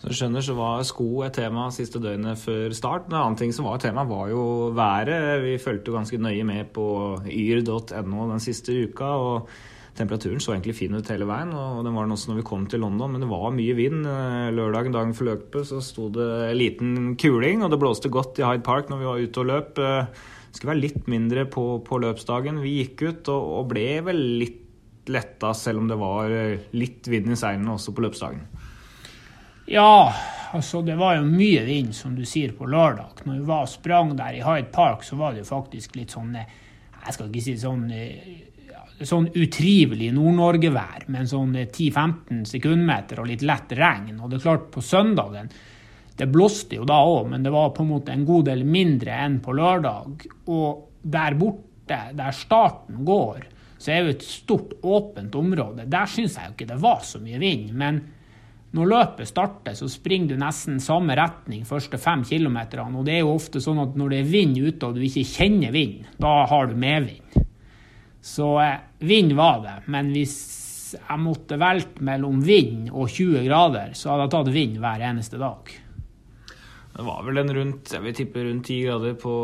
Så 0.00 0.08
du 0.08 0.16
skjønner, 0.16 0.40
så 0.40 0.54
var 0.56 0.84
sko 0.88 1.08
et 1.26 1.34
tema 1.36 1.66
siste 1.74 2.00
døgnet 2.00 2.40
før 2.40 2.72
start. 2.72 3.10
En 3.10 3.18
annen 3.18 3.36
ting 3.36 3.50
som 3.52 3.66
var 3.68 3.76
et 3.76 3.84
tema, 3.84 4.06
var 4.08 4.30
jo 4.32 4.44
været. 4.72 5.42
Vi 5.44 5.58
fulgte 5.60 5.92
ganske 5.92 6.16
nøye 6.16 6.46
med 6.48 6.70
på 6.72 6.86
yr.no 7.28 8.30
den 8.30 8.40
siste 8.40 8.78
uka. 8.88 9.10
og 9.12 9.50
Temperaturen 9.98 10.40
så 10.40 10.54
egentlig 10.54 10.76
fin 10.78 10.94
ut 10.96 11.08
hele 11.12 11.26
veien, 11.28 11.50
og 11.52 11.82
den 11.84 11.92
var 11.92 12.06
den 12.06 12.14
også 12.14 12.30
når 12.30 12.38
vi 12.38 12.46
kom 12.46 12.62
til 12.70 12.80
London, 12.80 13.10
men 13.12 13.24
det 13.24 13.28
var 13.28 13.50
mye 13.52 13.74
vind. 13.76 14.06
Eh, 14.08 14.48
lørdagen 14.56 14.94
dagen 14.94 15.12
for 15.18 15.28
løpet 15.28 15.68
så 15.68 15.82
sto 15.84 16.08
det 16.14 16.54
liten 16.56 17.16
kuling, 17.20 17.64
og 17.66 17.72
det 17.72 17.80
blåste 17.82 18.12
godt 18.12 18.40
i 18.40 18.46
Hyde 18.46 18.64
Park 18.64 18.88
når 18.88 19.02
vi 19.02 19.08
var 19.10 19.20
ute 19.20 19.42
og 19.42 19.50
løp. 19.50 19.82
Eh, 19.82 20.06
det 20.50 20.56
skulle 20.56 20.72
være 20.72 20.84
litt 20.86 21.10
mindre 21.10 21.44
på, 21.50 21.66
på 21.84 22.00
løpsdagen. 22.06 22.62
Vi 22.62 22.78
gikk 22.78 23.04
ut 23.04 23.32
og, 23.34 23.52
og, 23.58 23.68
ble 23.74 23.88
vel 24.06 24.24
litt 24.40 25.10
letta, 25.10 25.52
selv 25.58 25.82
om 25.82 25.90
det 25.90 25.98
var 26.00 26.32
eh, 26.32 26.70
litt 26.72 27.10
vind 27.10 27.34
i 27.34 27.38
seilene 27.38 27.74
også 27.74 27.92
på 27.92 28.06
løpsdagen. 28.06 28.46
Ja, 29.70 30.12
altså 30.50 30.80
det 30.82 30.96
var 30.98 31.14
jo 31.14 31.26
mye 31.30 31.62
vind, 31.62 31.92
som 31.94 32.16
du 32.18 32.24
sier, 32.26 32.50
på 32.58 32.66
lørdag. 32.66 33.22
Når 33.22 33.36
vi 33.36 33.44
var 33.46 33.68
sprang 33.70 34.16
der 34.18 34.34
i 34.34 34.42
Hyde 34.42 34.72
Park, 34.74 35.04
så 35.06 35.14
var 35.20 35.36
det 35.36 35.44
jo 35.44 35.50
faktisk 35.52 35.94
litt 35.94 36.10
sånn 36.10 36.34
eh, 36.34 36.56
Jeg 37.04 37.14
skal 37.14 37.28
ikke 37.30 37.44
si 37.44 37.54
sånn 37.60 37.86
sånn 39.06 39.30
utrivelig 39.30 40.10
Nord-Norge-vær, 40.12 41.06
men 41.14 41.30
sånn 41.30 41.54
10-15 41.54 42.42
sekundmeter 42.50 43.22
og 43.22 43.30
litt 43.30 43.46
lett 43.46 43.70
regn. 43.78 44.18
Og 44.18 44.28
det 44.28 44.40
er 44.40 44.46
klart, 44.48 44.68
på 44.74 44.82
søndagen 44.84 45.48
Det 46.18 46.26
blåste 46.28 46.76
jo 46.76 46.84
da 46.84 46.98
òg, 47.06 47.30
men 47.30 47.46
det 47.46 47.54
var 47.54 47.70
på 47.72 47.86
en 47.86 47.94
måte 47.94 48.12
en 48.12 48.26
god 48.28 48.50
del 48.50 48.66
mindre 48.66 49.22
enn 49.22 49.38
på 49.40 49.54
lørdag. 49.56 50.26
Og 50.52 51.00
der 51.00 51.38
borte, 51.38 52.00
der 52.18 52.34
starten 52.36 53.04
går, 53.06 53.46
så 53.78 53.94
er 53.94 54.02
jo 54.02 54.16
et 54.18 54.26
stort, 54.26 54.74
åpent 54.82 55.38
område. 55.38 55.86
Der 55.88 56.10
syns 56.10 56.36
jeg 56.36 56.50
jo 56.50 56.58
ikke 56.58 56.72
det 56.74 56.82
var 56.82 57.06
så 57.06 57.22
mye 57.22 57.38
vind. 57.38 57.70
men 57.72 58.02
når 58.76 58.90
løpet 58.92 59.26
starter, 59.26 59.74
så 59.74 59.88
springer 59.90 60.30
du 60.30 60.40
nesten 60.40 60.78
samme 60.82 61.16
retning 61.18 61.64
første 61.66 61.98
fem 61.98 62.22
kilometerne. 62.26 63.00
Og 63.00 63.06
det 63.08 63.16
er 63.16 63.24
jo 63.24 63.34
ofte 63.34 63.62
sånn 63.62 63.80
at 63.82 63.96
når 63.98 64.12
det 64.12 64.20
er 64.20 64.30
vind 64.30 64.60
ute 64.60 64.86
og 64.86 64.94
du 64.94 65.02
ikke 65.06 65.26
kjenner 65.26 65.74
vind, 65.74 66.06
da 66.22 66.44
har 66.50 66.70
du 66.70 66.76
medvind. 66.78 67.40
Så 68.22 68.52
eh, 68.62 68.78
vind 69.10 69.34
var 69.34 69.62
det. 69.64 69.76
Men 69.90 70.12
hvis 70.14 70.36
jeg 70.98 71.22
måtte 71.22 71.58
velge 71.58 72.04
mellom 72.06 72.40
vind 72.46 72.90
og 72.92 73.10
20 73.10 73.46
grader, 73.46 73.94
så 73.98 74.12
hadde 74.12 74.26
jeg 74.26 74.34
tatt 74.36 74.52
vind 74.54 74.78
hver 74.82 75.06
eneste 75.10 75.40
dag. 75.40 75.74
Det 76.90 77.04
var 77.06 77.22
vel 77.22 77.38
en 77.38 77.52
rundt 77.54 77.92
jeg 77.94 78.02
vil 78.02 78.14
tippe 78.18 78.42
rundt 78.42 78.66
10 78.66 78.78
grader 78.88 79.14
på, 79.22 79.34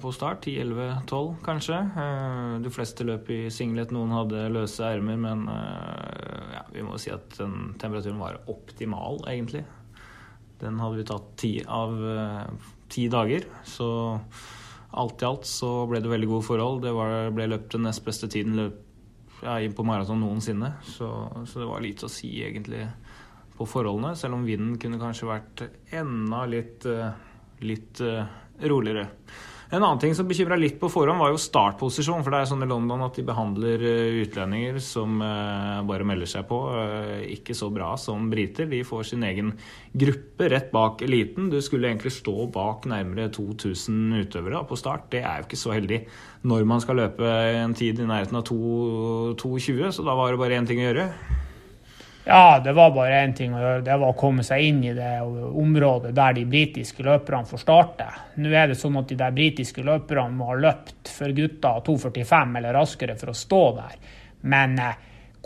på 0.00 0.12
start. 0.16 0.46
10-11-12 0.48 1.34
kanskje. 1.44 1.80
Eh, 2.02 2.52
de 2.64 2.72
fleste 2.72 3.04
løp 3.04 3.28
i 3.34 3.40
singlet. 3.52 3.92
Noen 3.94 4.14
hadde 4.16 4.46
løse 4.54 4.86
ermer, 4.88 5.18
men 5.20 5.44
eh, 5.52 6.54
ja, 6.56 6.62
vi 6.72 6.84
må 6.86 6.96
si 7.00 7.12
at 7.12 7.36
den 7.36 7.74
temperaturen 7.80 8.22
var 8.22 8.40
optimal, 8.50 9.20
egentlig. 9.28 9.66
Den 10.62 10.80
hadde 10.80 11.02
vi 11.02 11.06
tatt 11.12 11.28
ti 11.36 11.52
av 11.68 12.00
eh, 12.00 12.72
ti 12.88 13.06
dager. 13.12 13.44
Så 13.68 13.88
alt 14.96 15.20
i 15.20 15.28
alt 15.28 15.44
så 15.48 15.70
ble 15.90 16.00
det 16.00 16.10
veldig 16.10 16.32
gode 16.32 16.48
forhold. 16.48 16.80
Det 16.86 16.96
var, 16.96 17.28
ble 17.36 17.50
løpt 17.52 17.76
den 17.76 17.84
nest 17.90 18.06
beste 18.08 18.30
tiden 18.32 18.56
løp, 18.56 18.80
ja, 19.44 19.58
på 19.68 19.84
maraton 19.84 20.24
noensinne. 20.24 20.78
Så, 20.96 21.12
så 21.44 21.60
det 21.60 21.68
var 21.68 21.84
lite 21.84 22.08
å 22.08 22.12
si, 22.12 22.38
egentlig 22.40 22.86
på 23.56 23.66
forholdene, 23.68 24.14
selv 24.18 24.38
om 24.38 24.46
vinden 24.46 24.76
kunne 24.80 25.00
kanskje 25.00 25.30
vært 25.30 25.66
enda 25.96 26.44
litt, 26.50 26.86
eh, 26.86 27.12
litt 27.66 28.00
eh, 28.04 28.24
roligere. 28.68 29.08
En 29.66 29.82
annen 29.82 29.98
ting 29.98 30.12
som 30.14 30.28
bekymra 30.28 30.54
litt 30.54 30.76
på 30.78 30.86
forhånd, 30.86 31.18
var 31.18 31.32
jo 31.32 31.40
startposisjon. 31.42 32.22
For 32.22 32.30
det 32.30 32.38
er 32.38 32.48
sånn 32.52 32.62
i 32.62 32.68
London 32.70 33.02
at 33.02 33.16
de 33.18 33.24
behandler 33.26 33.82
eh, 33.82 34.18
utlendinger 34.22 34.78
som 34.78 35.18
bare 35.18 36.06
melder 36.06 36.30
seg 36.30 36.46
på, 36.46 36.60
ikke 37.34 37.56
så 37.56 37.72
bra 37.74 37.88
som 37.98 38.28
briter. 38.30 38.68
De 38.70 38.84
får 38.86 39.08
sin 39.10 39.26
egen 39.26 39.50
gruppe 39.90 40.52
rett 40.52 40.70
bak 40.70 41.02
eliten. 41.02 41.50
Du 41.50 41.58
skulle 41.64 41.90
egentlig 41.90 42.14
stå 42.14 42.46
bak 42.54 42.86
nærmere 42.92 43.26
2000 43.34 44.20
utøvere 44.20 44.62
på 44.70 44.78
start. 44.78 45.10
Det 45.16 45.24
er 45.24 45.42
jo 45.42 45.48
ikke 45.48 45.64
så 45.64 45.74
heldig 45.74 46.04
når 46.46 46.68
man 46.70 46.84
skal 46.84 47.02
løpe 47.02 47.26
en 47.64 47.74
tid 47.74 47.98
i 47.98 48.06
nærheten 48.06 48.38
av 48.38 48.46
2.20, 48.46 49.90
så 49.98 50.06
da 50.06 50.14
var 50.14 50.30
det 50.30 50.42
bare 50.44 50.60
én 50.60 50.70
ting 50.70 50.84
å 50.84 50.88
gjøre. 50.92 51.10
Ja, 52.28 52.60
det 52.64 52.72
var 52.72 52.90
bare 52.90 53.20
én 53.22 53.34
ting 53.38 53.52
å 53.54 53.60
gjøre. 53.60 53.82
Det 53.86 53.96
var 54.02 54.10
å 54.10 54.18
komme 54.18 54.42
seg 54.42 54.64
inn 54.66 54.80
i 54.82 54.94
det 54.96 55.20
området 55.22 56.10
der 56.14 56.32
de 56.34 56.42
britiske 56.50 57.04
løperne 57.06 57.46
får 57.46 57.60
starte. 57.62 58.06
Nå 58.42 58.50
er 58.50 58.72
det 58.72 58.78
sånn 58.80 58.98
at 58.98 59.12
de 59.12 59.18
der 59.20 59.34
britiske 59.36 59.84
løperne 59.86 60.34
må 60.34 60.48
ha 60.48 60.56
løpt 60.64 61.12
for 61.14 61.30
gutta 61.36 61.76
2,45 61.86 62.56
eller 62.58 62.74
raskere 62.74 63.14
for 63.20 63.30
å 63.30 63.36
stå 63.38 63.60
der. 63.76 64.00
Men 64.50 64.74
eh, 64.82 64.96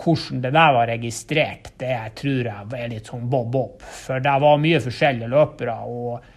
hvordan 0.00 0.40
det 0.40 0.52
der 0.56 0.76
var 0.78 0.88
registrert, 0.88 1.68
det 1.82 1.98
tror 2.22 2.48
jeg 2.48 2.78
er 2.78 2.92
litt 2.94 3.10
sånn 3.12 3.28
bob-bob. 3.28 3.84
For 3.84 4.24
det 4.24 4.36
var 4.46 4.62
mye 4.64 4.80
forskjellige 4.80 5.28
løpere. 5.34 5.74
og 5.84 6.30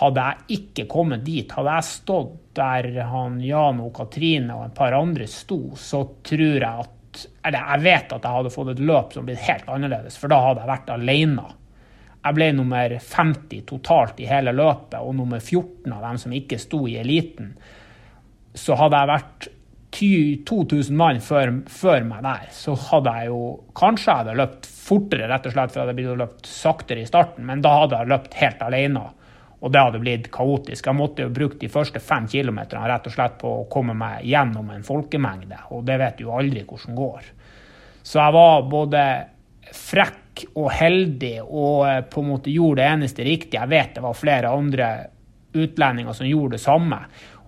hadde 0.00 0.24
jeg 0.24 0.60
ikke 0.60 0.86
kommet 0.88 1.24
dit, 1.26 1.52
hadde 1.52 1.76
jeg 1.76 1.88
stått 1.90 2.38
der 2.56 2.88
han 3.10 3.40
Jan 3.42 3.82
og 3.82 3.92
Katrine 3.96 4.56
og 4.56 4.68
et 4.68 4.74
par 4.80 4.94
andre 4.96 5.26
sto, 5.28 5.74
så 5.76 6.04
tror 6.24 6.56
jeg 6.56 6.86
at 6.86 6.96
eller 7.18 7.58
jeg 7.58 7.84
vet 7.84 8.12
at 8.14 8.26
jeg 8.26 8.36
hadde 8.36 8.52
fått 8.54 8.72
et 8.74 8.82
løp 8.90 9.14
som 9.14 9.26
blitt 9.26 9.42
helt 9.46 9.68
annerledes, 9.70 10.18
for 10.20 10.32
da 10.32 10.40
hadde 10.44 10.64
jeg 10.64 10.70
vært 10.70 10.92
alene. 10.94 11.46
Jeg 12.20 12.36
ble 12.36 12.50
nummer 12.52 12.96
50 13.00 13.62
totalt 13.68 14.20
i 14.20 14.28
hele 14.28 14.52
løpet, 14.52 14.98
og 15.00 15.16
nummer 15.16 15.40
14 15.40 15.94
av 15.96 16.04
dem 16.04 16.20
som 16.20 16.34
ikke 16.36 16.60
sto 16.60 16.82
i 16.88 16.98
eliten. 17.00 17.54
Så 18.54 18.76
hadde 18.76 19.00
jeg 19.00 19.12
vært 19.14 19.48
2000 19.90 20.96
mann 20.96 21.18
før, 21.24 21.52
før, 21.66 22.04
meg 22.06 22.22
der, 22.26 22.50
så 22.54 22.76
hadde 22.78 23.14
jeg 23.18 23.30
jo 23.32 23.40
Kanskje 23.74 24.12
jeg 24.12 24.22
hadde 24.22 24.36
løpt 24.38 24.68
fortere, 24.70 25.30
rett 25.30 25.48
og 25.48 25.54
slett, 25.54 25.72
for 25.72 25.80
jeg 25.80 25.88
hadde 25.88 25.96
blitt 25.98 26.20
løpt 26.20 26.50
saktere 26.50 27.02
i 27.02 27.08
starten, 27.08 27.46
men 27.48 27.64
da 27.64 27.72
hadde 27.82 27.98
jeg 27.98 28.12
løpt 28.12 28.36
helt 28.38 28.62
alene. 28.66 29.08
Og 29.60 29.72
det 29.72 29.82
hadde 29.82 30.00
blitt 30.00 30.30
kaotisk. 30.32 30.86
Jeg 30.86 30.96
måtte 30.96 31.26
jo 31.26 31.34
bruke 31.34 31.58
de 31.60 31.68
første 31.72 32.00
fem 32.00 32.28
kilometerne 32.30 32.88
rett 32.88 33.08
og 33.10 33.12
slett 33.12 33.36
på 33.40 33.50
å 33.58 33.66
komme 33.72 33.96
meg 33.96 34.24
gjennom 34.28 34.70
en 34.72 34.86
folkemengde, 34.86 35.58
og 35.74 35.84
det 35.88 35.98
vet 36.00 36.16
du 36.16 36.24
jo 36.24 36.36
aldri 36.38 36.64
hvordan 36.64 36.96
går. 36.96 37.28
Så 38.00 38.22
jeg 38.22 38.36
var 38.38 38.64
både 38.70 39.04
frekk 39.76 40.46
og 40.56 40.70
heldig 40.72 41.34
og 41.44 41.84
eh, 41.88 42.00
på 42.08 42.22
en 42.22 42.30
måte 42.30 42.52
gjorde 42.52 42.80
det 42.80 42.92
eneste 42.94 43.26
riktige. 43.26 43.60
Jeg 43.60 43.72
vet 43.72 43.98
det 43.98 44.04
var 44.04 44.16
flere 44.16 44.54
andre 44.56 44.88
utlendinger 45.52 46.16
som 46.16 46.28
gjorde 46.28 46.56
det 46.56 46.62
samme. 46.62 47.00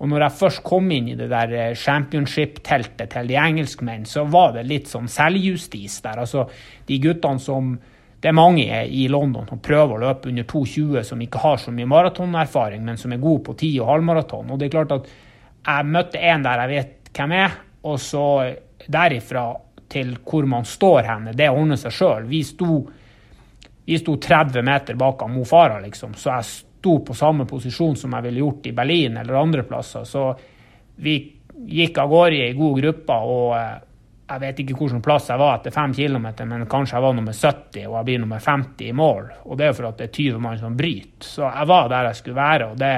Og 0.02 0.11
når 0.11 0.25
jeg 0.25 0.38
først 0.40 0.62
kom 0.66 0.90
inn 0.90 1.12
i 1.12 1.16
det 1.19 1.28
der 1.31 1.54
eh, 1.57 1.78
championship-teltet 1.78 3.14
til 3.14 3.31
de 3.31 3.38
engelskmenn, 3.38 4.04
så 4.09 4.26
var 4.28 4.57
det 4.57 4.66
litt 4.69 4.90
sånn 4.90 5.09
selvjustis 5.11 6.00
der. 6.04 6.21
Altså, 6.25 6.49
de 6.88 6.99
guttene 7.02 7.42
som 7.42 7.76
det 8.23 8.31
er 8.31 8.37
mange 8.38 8.83
i 8.87 9.09
London 9.11 9.49
som 9.49 9.59
prøver 9.59 9.97
å 9.97 10.02
løpe 10.05 10.31
under 10.31 10.45
2,20 10.47 11.02
som 11.09 11.23
ikke 11.25 11.41
har 11.43 11.57
så 11.59 11.73
mye 11.75 11.88
maratonerfaring, 11.91 12.85
men 12.87 13.00
som 13.00 13.11
er 13.11 13.19
gode 13.23 13.43
på 13.49 13.57
10 13.57 13.81
og 13.83 13.88
halvmaraton. 13.91 14.52
Og 14.55 14.61
det 14.61 14.69
er 14.69 14.75
klart 14.76 14.95
at 14.95 15.09
jeg 15.67 15.88
møtte 15.91 16.23
en 16.31 16.45
der 16.47 16.62
jeg 16.62 16.71
vet 16.71 17.11
hvem 17.19 17.35
er, 17.41 17.57
og 17.83 17.99
så 17.99 18.26
derifra 18.87 19.49
til 19.91 20.14
hvor 20.23 20.47
man 20.49 20.64
står 20.69 21.02
henne, 21.09 21.35
det 21.35 21.50
ordner 21.50 21.81
seg 21.81 21.97
sjøl. 21.99 22.31
Vi, 22.31 22.45
vi, 23.91 23.99
sto 23.99 24.17
30 24.17 24.71
meter 24.71 24.99
bak 25.02 25.26
Mo 25.29 25.43
Farah, 25.49 25.83
liksom, 25.83 26.14
så 26.14 26.37
jeg 26.37 26.50
sto 26.52 27.00
på 27.02 27.19
samme 27.19 27.47
posisjon 27.50 27.99
som 27.99 28.14
jeg 28.14 28.29
ville 28.29 28.45
gjort 28.45 28.71
i 28.71 28.76
Berlin 28.76 29.19
eller 29.19 29.43
andre 29.43 29.67
plasser. 29.67 30.07
Så 30.07 30.29
vi 31.02 31.19
gikk 31.75 31.99
av 31.99 32.14
gårde 32.14 32.47
i 32.47 32.55
god 32.55 32.79
gruppe. 32.81 33.19
og 33.19 33.57
eh, 33.59 33.81
jeg 34.33 34.43
vet 34.43 34.62
ikke 34.62 34.77
hvilken 34.79 35.03
plass 35.05 35.29
jeg 35.31 35.41
var 35.41 35.59
etter 35.59 35.75
fem 35.75 35.93
km, 35.97 36.29
men 36.49 36.65
kanskje 36.71 36.97
jeg 36.97 37.05
var 37.05 37.17
nummer 37.19 37.37
70 37.37 37.85
og 37.89 37.99
jeg 37.99 38.09
blir 38.09 38.23
nummer 38.23 38.43
50 38.43 38.89
i 38.89 38.97
mål. 38.97 39.29
Og 39.45 39.59
det 39.59 39.67
er 39.67 39.73
jo 39.73 39.79
for 39.81 39.91
at 39.91 40.01
det 40.01 40.09
er 40.09 40.17
20 40.17 40.43
mann 40.43 40.61
som 40.61 40.79
bryter. 40.79 41.29
Så 41.29 41.45
jeg 41.47 41.69
var 41.73 41.93
der 41.93 42.11
jeg 42.11 42.21
skulle 42.23 42.41
være, 42.41 42.73
og 42.73 42.81
det 42.81 42.95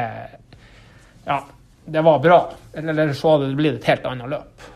Ja, 1.24 1.40
det 1.84 2.04
var 2.04 2.18
bra. 2.20 2.38
Eller 2.74 3.12
så 3.16 3.34
hadde 3.34 3.50
det 3.50 3.58
blitt 3.58 3.78
et 3.80 3.90
helt 3.92 4.08
annet 4.10 4.32
løp. 4.34 4.70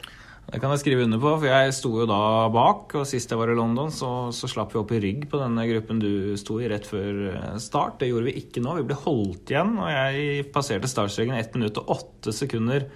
Det 0.49 0.63
kan 0.63 0.73
jeg 0.73 0.81
skrive 0.81 1.05
under 1.05 1.21
på, 1.21 1.31
for 1.43 1.45
jeg 1.45 1.73
sto 1.77 1.91
jo 2.01 2.07
da 2.09 2.21
bak. 2.53 2.95
Og 2.97 3.05
sist 3.09 3.29
jeg 3.29 3.41
var 3.41 3.53
i 3.53 3.57
London, 3.57 3.91
så, 3.93 4.31
så 4.33 4.49
slapp 4.49 4.73
vi 4.73 4.81
opp 4.81 4.95
i 4.97 5.01
rygg 5.05 5.27
på 5.29 5.41
denne 5.43 5.67
gruppen 5.69 6.01
du 6.01 6.11
sto 6.41 6.57
i 6.57 6.71
rett 6.73 6.89
før 6.89 7.19
eh, 7.35 7.59
start. 7.61 7.99
Det 8.01 8.09
gjorde 8.09 8.31
vi 8.31 8.39
ikke 8.41 8.63
nå. 8.65 8.79
Vi 8.79 8.87
ble 8.89 8.97
holdt 9.03 9.53
igjen, 9.53 9.75
og 9.77 9.93
jeg 9.93 10.49
passerte 10.55 10.89
startstreken 10.89 11.37
1 11.37 11.59
minutt 11.59 11.81
og 11.83 11.93
8 11.99 12.33
sekunder 12.33 12.89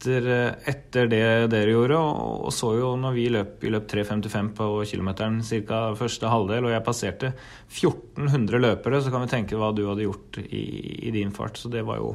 etter, 0.00 0.56
etter, 0.64 1.08
det 1.10 1.22
dere 1.52 1.72
gjorde, 1.74 1.98
og, 1.98 2.48
så 2.54 2.72
jo 2.78 2.94
når 2.96 3.12
vi 3.16 3.26
løp, 3.32 3.56
vi 3.60 3.72
løp 3.72 3.88
3.55 3.90 4.50
på 4.56 4.68
kilometeren 4.88 5.40
ca. 5.44 5.80
første 5.98 6.30
halvdel, 6.30 6.64
og 6.64 6.72
jeg 6.72 6.84
passerte 6.86 7.32
1400 7.68 8.62
løpere, 8.62 9.02
så 9.02 9.12
kan 9.12 9.26
vi 9.26 9.32
tenke 9.34 9.58
hva 9.60 9.72
du 9.76 9.84
hadde 9.88 10.06
gjort 10.06 10.40
i, 10.40 10.64
i 11.08 11.12
din 11.12 11.34
fart. 11.36 11.60
Så 11.60 11.68
det 11.68 11.84
var 11.84 12.00
jo 12.00 12.14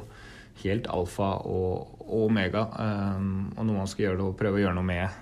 helt 0.64 0.90
alfa 0.90 1.36
og, 1.46 2.02
og 2.08 2.26
omega, 2.26 2.66
um, 2.74 3.52
og 3.54 3.68
noe 3.68 3.84
man 3.84 3.92
skal 3.92 4.08
gjøre 4.08 4.22
det, 4.22 4.30
og 4.32 4.40
prøve 4.40 4.60
å 4.60 4.66
gjøre 4.66 4.80
noe 4.80 4.90
med 4.90 5.22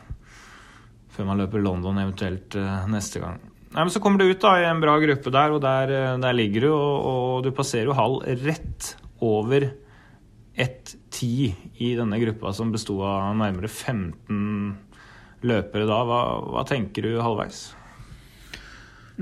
før 1.14 1.28
man 1.30 1.44
løper 1.44 1.62
London 1.62 2.00
eventuelt 2.02 2.56
uh, 2.58 2.88
neste 2.90 3.22
gang. 3.22 3.42
Nei, 3.74 3.84
men 3.84 3.92
Så 3.94 4.00
kommer 4.02 4.22
du 4.22 4.30
ut 4.30 4.42
da 4.42 4.56
i 4.62 4.70
en 4.70 4.82
bra 4.82 4.96
gruppe 5.02 5.34
der, 5.34 5.54
og 5.54 5.62
der, 5.66 5.92
uh, 5.92 6.18
der 6.22 6.38
ligger 6.38 6.70
du, 6.70 6.74
og, 6.74 7.08
og 7.12 7.46
du 7.46 7.52
passerer 7.56 7.92
jo 7.92 8.00
halv 8.00 8.24
rett 8.48 8.94
over 9.24 9.74
ett 10.54 10.96
ti 11.14 11.54
i 11.84 11.94
denne 11.98 12.20
gruppa 12.22 12.54
som 12.56 12.74
besto 12.74 12.98
av 13.06 13.36
nærmere 13.38 13.70
15 13.70 14.74
løpere 15.48 15.88
da. 15.88 16.02
Hva, 16.08 16.20
hva, 16.50 16.68
tenker 16.68 17.06
du 17.06 17.16
halvveis? 17.22 17.64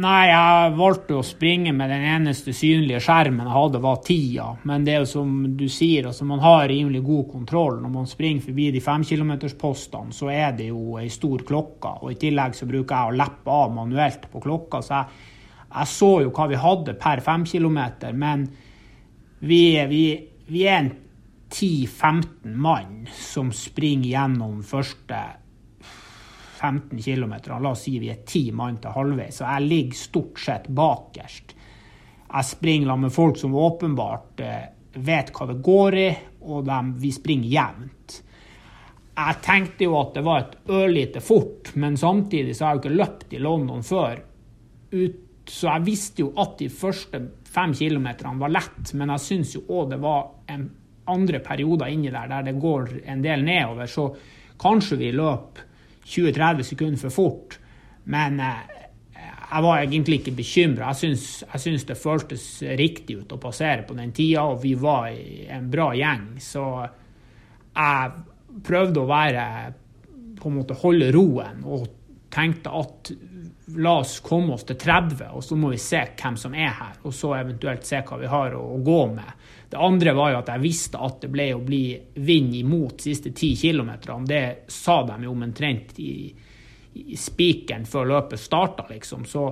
Nei, 0.02 0.30
jeg 0.30 0.76
valgte 0.78 1.18
å 1.20 1.26
springe 1.26 1.74
med 1.76 1.90
den 1.92 2.06
eneste 2.14 2.54
synlige 2.56 3.02
skjermen 3.04 3.44
jeg 3.44 3.56
hadde, 3.58 3.82
var 3.84 3.98
tida. 4.06 4.46
Men 4.70 4.86
det 4.88 4.94
er 4.94 5.02
jo 5.04 5.10
som 5.12 5.34
du 5.60 5.66
sier, 5.68 6.08
altså 6.08 6.28
man 6.30 6.40
har 6.44 6.70
rimelig 6.72 7.02
god 7.04 7.28
kontroll. 7.34 7.82
Når 7.84 7.94
man 7.98 8.08
springer 8.08 8.46
forbi 8.46 8.70
de 8.72 8.84
femkilometerspostene, 8.86 10.16
så 10.16 10.32
er 10.32 10.56
det 10.56 10.70
jo 10.70 10.96
ei 11.02 11.10
stor 11.12 11.44
klokke. 11.48 11.98
Og 12.00 12.14
i 12.14 12.20
tillegg 12.22 12.56
så 12.56 12.70
bruker 12.70 12.96
jeg 12.96 13.12
å 13.12 13.20
leppe 13.20 13.60
av 13.66 13.76
manuelt 13.76 14.30
på 14.32 14.44
klokka. 14.48 14.80
Så 14.86 14.96
jeg, 14.96 15.30
jeg 15.76 15.94
så 15.98 16.12
jo 16.24 16.34
hva 16.40 16.48
vi 16.54 16.64
hadde 16.64 16.96
per 17.02 17.26
femkilometer, 17.28 18.16
men 18.16 18.48
vi, 19.42 19.64
vi, 19.92 20.04
vi 20.48 20.68
er 20.70 20.86
en 20.86 20.92
10-15 21.52 22.56
mann 22.56 23.08
som 23.12 23.52
springer 23.52 24.10
gjennom 24.10 24.62
første 24.64 25.20
15 26.62 27.02
km. 27.02 27.34
La 27.60 27.72
oss 27.72 27.86
si 27.88 27.98
vi 28.00 28.12
er 28.14 28.22
ti 28.28 28.48
mann 28.56 28.78
til 28.82 28.94
halvveis, 28.96 29.42
så 29.42 29.50
jeg 29.50 29.68
ligger 29.68 29.98
stort 29.98 30.42
sett 30.42 30.70
bakerst. 30.70 31.56
Jeg 32.32 32.48
springer 32.48 33.00
med 33.02 33.12
folk 33.12 33.40
som 33.40 33.56
åpenbart 33.58 34.44
eh, 34.46 34.68
vet 34.94 35.32
hva 35.36 35.48
det 35.50 35.58
går 35.66 35.98
i, 36.00 36.10
og 36.48 36.68
de, 36.68 36.78
vi 37.02 37.12
springer 37.16 37.50
jevnt. 37.52 38.20
Jeg 39.12 39.40
tenkte 39.44 39.86
jo 39.86 39.98
at 40.00 40.14
det 40.16 40.24
var 40.26 40.44
et 40.44 40.72
ørlite 40.72 41.22
fort, 41.24 41.74
men 41.76 41.98
samtidig 42.00 42.56
så 42.56 42.66
har 42.66 42.76
jeg 42.76 42.80
jo 42.80 42.84
ikke 42.86 43.00
løpt 43.02 43.36
i 43.36 43.42
London 43.44 43.84
før. 43.84 44.22
Ut, 44.94 45.20
så 45.52 45.74
jeg 45.74 45.88
visste 45.88 46.24
jo 46.24 46.32
at 46.40 46.56
de 46.62 46.70
første 46.72 47.20
fem 47.52 47.74
kilometerne 47.76 48.40
var 48.40 48.54
lett, 48.54 48.94
men 48.96 49.12
jeg 49.16 49.26
syns 49.26 49.56
jo 49.58 49.66
òg 49.68 49.92
det 49.92 50.00
var 50.02 50.30
en 50.54 50.70
andre 51.12 51.42
perioder 51.44 51.92
inni 51.92 52.12
der 52.14 52.30
der 52.32 52.48
det 52.48 52.60
går 52.62 52.94
en 53.06 53.24
del 53.24 53.44
nedover. 53.46 53.90
Så 53.90 54.08
kanskje 54.62 55.00
vi 55.00 55.12
løp 55.16 55.62
20-30 56.06 56.68
sekunder 56.72 57.02
for 57.02 57.16
fort, 57.16 57.58
men 58.12 58.40
eh, 58.40 58.82
jeg 59.52 59.64
var 59.66 59.82
egentlig 59.82 60.22
ikke 60.22 60.36
bekymra. 60.38 60.94
Jeg 60.96 61.60
syns 61.60 61.86
det 61.88 62.00
føltes 62.00 62.46
riktig 62.80 63.20
ut 63.20 63.34
å 63.36 63.40
passere 63.42 63.84
på 63.88 63.98
den 63.98 64.14
tida, 64.16 64.46
og 64.48 64.62
vi 64.64 64.74
var 64.80 65.10
en 65.12 65.68
bra 65.72 65.90
gjeng. 65.98 66.30
Så 66.40 66.64
jeg 66.82 68.62
prøvde 68.64 69.04
å 69.04 69.10
være 69.10 69.46
på 70.40 70.50
en 70.50 70.58
måte 70.58 70.80
holde 70.82 71.12
roen 71.14 71.66
og 71.68 71.90
tenkte 72.32 72.72
at 72.74 73.12
la 73.76 73.98
oss 74.02 74.20
komme 74.24 74.56
oss 74.56 74.66
til 74.68 74.80
30, 74.80 75.28
og 75.36 75.44
så 75.44 75.58
må 75.60 75.72
vi 75.74 75.80
se 75.82 76.02
hvem 76.18 76.38
som 76.40 76.56
er 76.56 76.72
her. 76.72 76.96
Og 77.04 77.16
så 77.16 77.36
eventuelt 77.38 77.88
se 77.88 78.02
hva 78.08 78.20
vi 78.22 78.32
har 78.32 78.56
å, 78.58 78.64
å 78.76 78.80
gå 78.84 79.02
med. 79.14 79.41
Det 79.72 79.80
andre 79.80 80.12
var 80.14 80.34
jo 80.34 80.40
at 80.42 80.50
jeg 80.52 80.64
visste 80.66 81.00
at 81.00 81.22
det 81.24 81.30
ble 81.32 81.46
å 81.56 81.62
bli 81.64 81.86
vind 82.20 82.56
imot 82.60 82.98
de 82.98 83.06
siste 83.06 83.32
ti 83.32 83.54
kilometerne. 83.56 84.28
Det 84.28 84.72
sa 84.72 84.98
de 85.08 85.16
jo 85.24 85.32
omtrent 85.32 85.94
i, 86.04 86.16
i 87.00 87.16
spikeren 87.16 87.86
før 87.88 88.10
løpet 88.10 88.42
starta, 88.42 88.84
liksom. 88.90 89.24
Så 89.24 89.46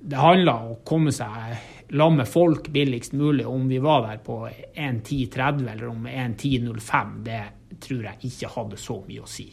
det 0.00 0.16
handla 0.16 0.54
om 0.62 0.70
å 0.72 0.80
komme 0.88 1.12
seg 1.12 1.92
la 1.92 2.06
med 2.10 2.24
folk 2.28 2.70
billigst 2.72 3.12
mulig. 3.12 3.44
Om 3.46 3.68
vi 3.68 3.82
var 3.84 4.06
der 4.06 4.22
på 4.24 4.46
1.10,30 4.48 5.68
eller 5.74 5.90
om 5.90 6.06
1.10,05, 6.08 7.12
det 7.28 7.42
tror 7.84 8.06
jeg 8.08 8.30
ikke 8.30 8.52
hadde 8.54 8.80
så 8.80 8.96
mye 9.10 9.26
å 9.26 9.28
si. 9.28 9.50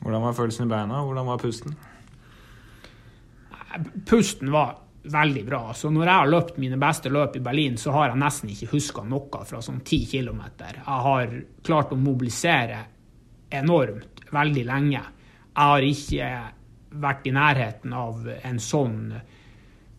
Hvordan 0.00 0.24
var 0.24 0.38
følelsen 0.40 0.70
i 0.70 0.72
beina? 0.72 1.02
Hvordan 1.04 1.28
var 1.28 1.44
pusten? 1.44 1.76
Pusten 4.08 4.56
var 4.56 4.78
veldig 5.04 5.44
bra. 5.46 5.74
Så 5.74 5.90
når 5.92 6.06
jeg 6.06 6.14
har 6.14 6.30
løpt 6.32 6.58
mine 6.62 6.78
beste 6.80 7.12
løp 7.12 7.36
i 7.36 7.42
Berlin, 7.44 7.76
så 7.80 7.92
har 7.94 8.10
jeg 8.10 8.20
nesten 8.22 8.52
ikke 8.52 8.70
huska 8.72 9.04
noe 9.08 9.44
fra 9.44 9.60
sånn 9.64 9.82
10 9.82 10.06
km. 10.10 10.42
Jeg 10.64 11.00
har 11.06 11.34
klart 11.66 11.92
å 11.92 12.00
mobilisere 12.00 12.80
enormt 13.54 14.24
veldig 14.34 14.64
lenge. 14.66 15.02
Jeg 15.54 15.70
har 15.70 15.88
ikke 15.88 16.30
vært 17.04 17.26
i 17.26 17.34
nærheten 17.34 17.94
av 17.96 18.28
en 18.34 18.60
sånn, 18.62 18.98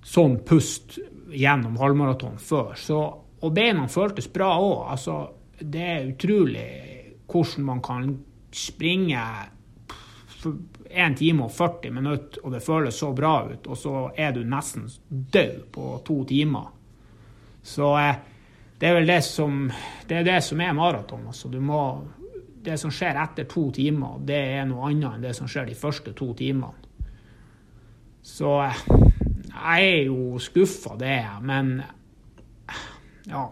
sånn 0.01 0.39
pust 0.47 0.97
gjennom 1.35 1.77
halvmaraton 1.81 2.39
før. 2.41 2.73
Så, 2.79 3.01
og 3.41 3.55
beina 3.55 3.87
føltes 3.91 4.29
bra 4.33 4.53
òg. 4.57 4.79
Altså, 4.95 5.19
det 5.59 5.85
er 5.85 6.09
utrolig 6.11 6.69
hvordan 7.31 7.67
man 7.67 7.81
kan 7.83 8.09
springe 8.55 9.21
1 10.95 11.17
time 11.19 11.45
og 11.45 11.51
40 11.51 11.91
minutter, 11.91 12.41
og 12.43 12.53
det 12.55 12.63
føles 12.63 12.95
så 12.99 13.11
bra 13.15 13.35
ut, 13.49 13.67
og 13.67 13.77
så 13.77 13.95
er 14.17 14.31
du 14.35 14.43
nesten 14.47 14.87
død 15.09 15.59
på 15.75 15.89
to 16.07 16.23
timer. 16.29 16.71
Så 17.65 17.91
eh, 17.99 18.15
det 18.79 18.89
er 18.89 18.97
vel 18.99 19.09
det 19.09 19.21
som, 19.25 19.65
det 20.07 20.19
er, 20.19 20.25
det 20.27 20.39
som 20.43 20.61
er 20.61 20.73
maraton. 20.75 21.27
Altså. 21.27 21.49
det 22.65 22.77
som 22.79 22.91
skjer 22.91 23.21
etter 23.23 23.47
to 23.49 23.69
timer, 23.71 24.19
det 24.25 24.41
er 24.59 24.65
noe 24.69 24.89
annet 24.89 25.15
enn 25.15 25.27
det 25.27 25.35
som 25.37 25.47
skjer 25.47 25.69
de 25.69 25.77
første 25.77 26.13
to 26.13 26.33
timene. 26.33 26.73
Så 28.25 28.57
eh, 28.65 28.83
jeg 29.55 29.91
er 29.91 30.03
jo 30.09 30.39
skuffa, 30.41 30.95
det 30.99 31.07
er 31.07 31.23
jeg. 31.23 31.43
Men 31.45 31.75
ja, 33.29 33.45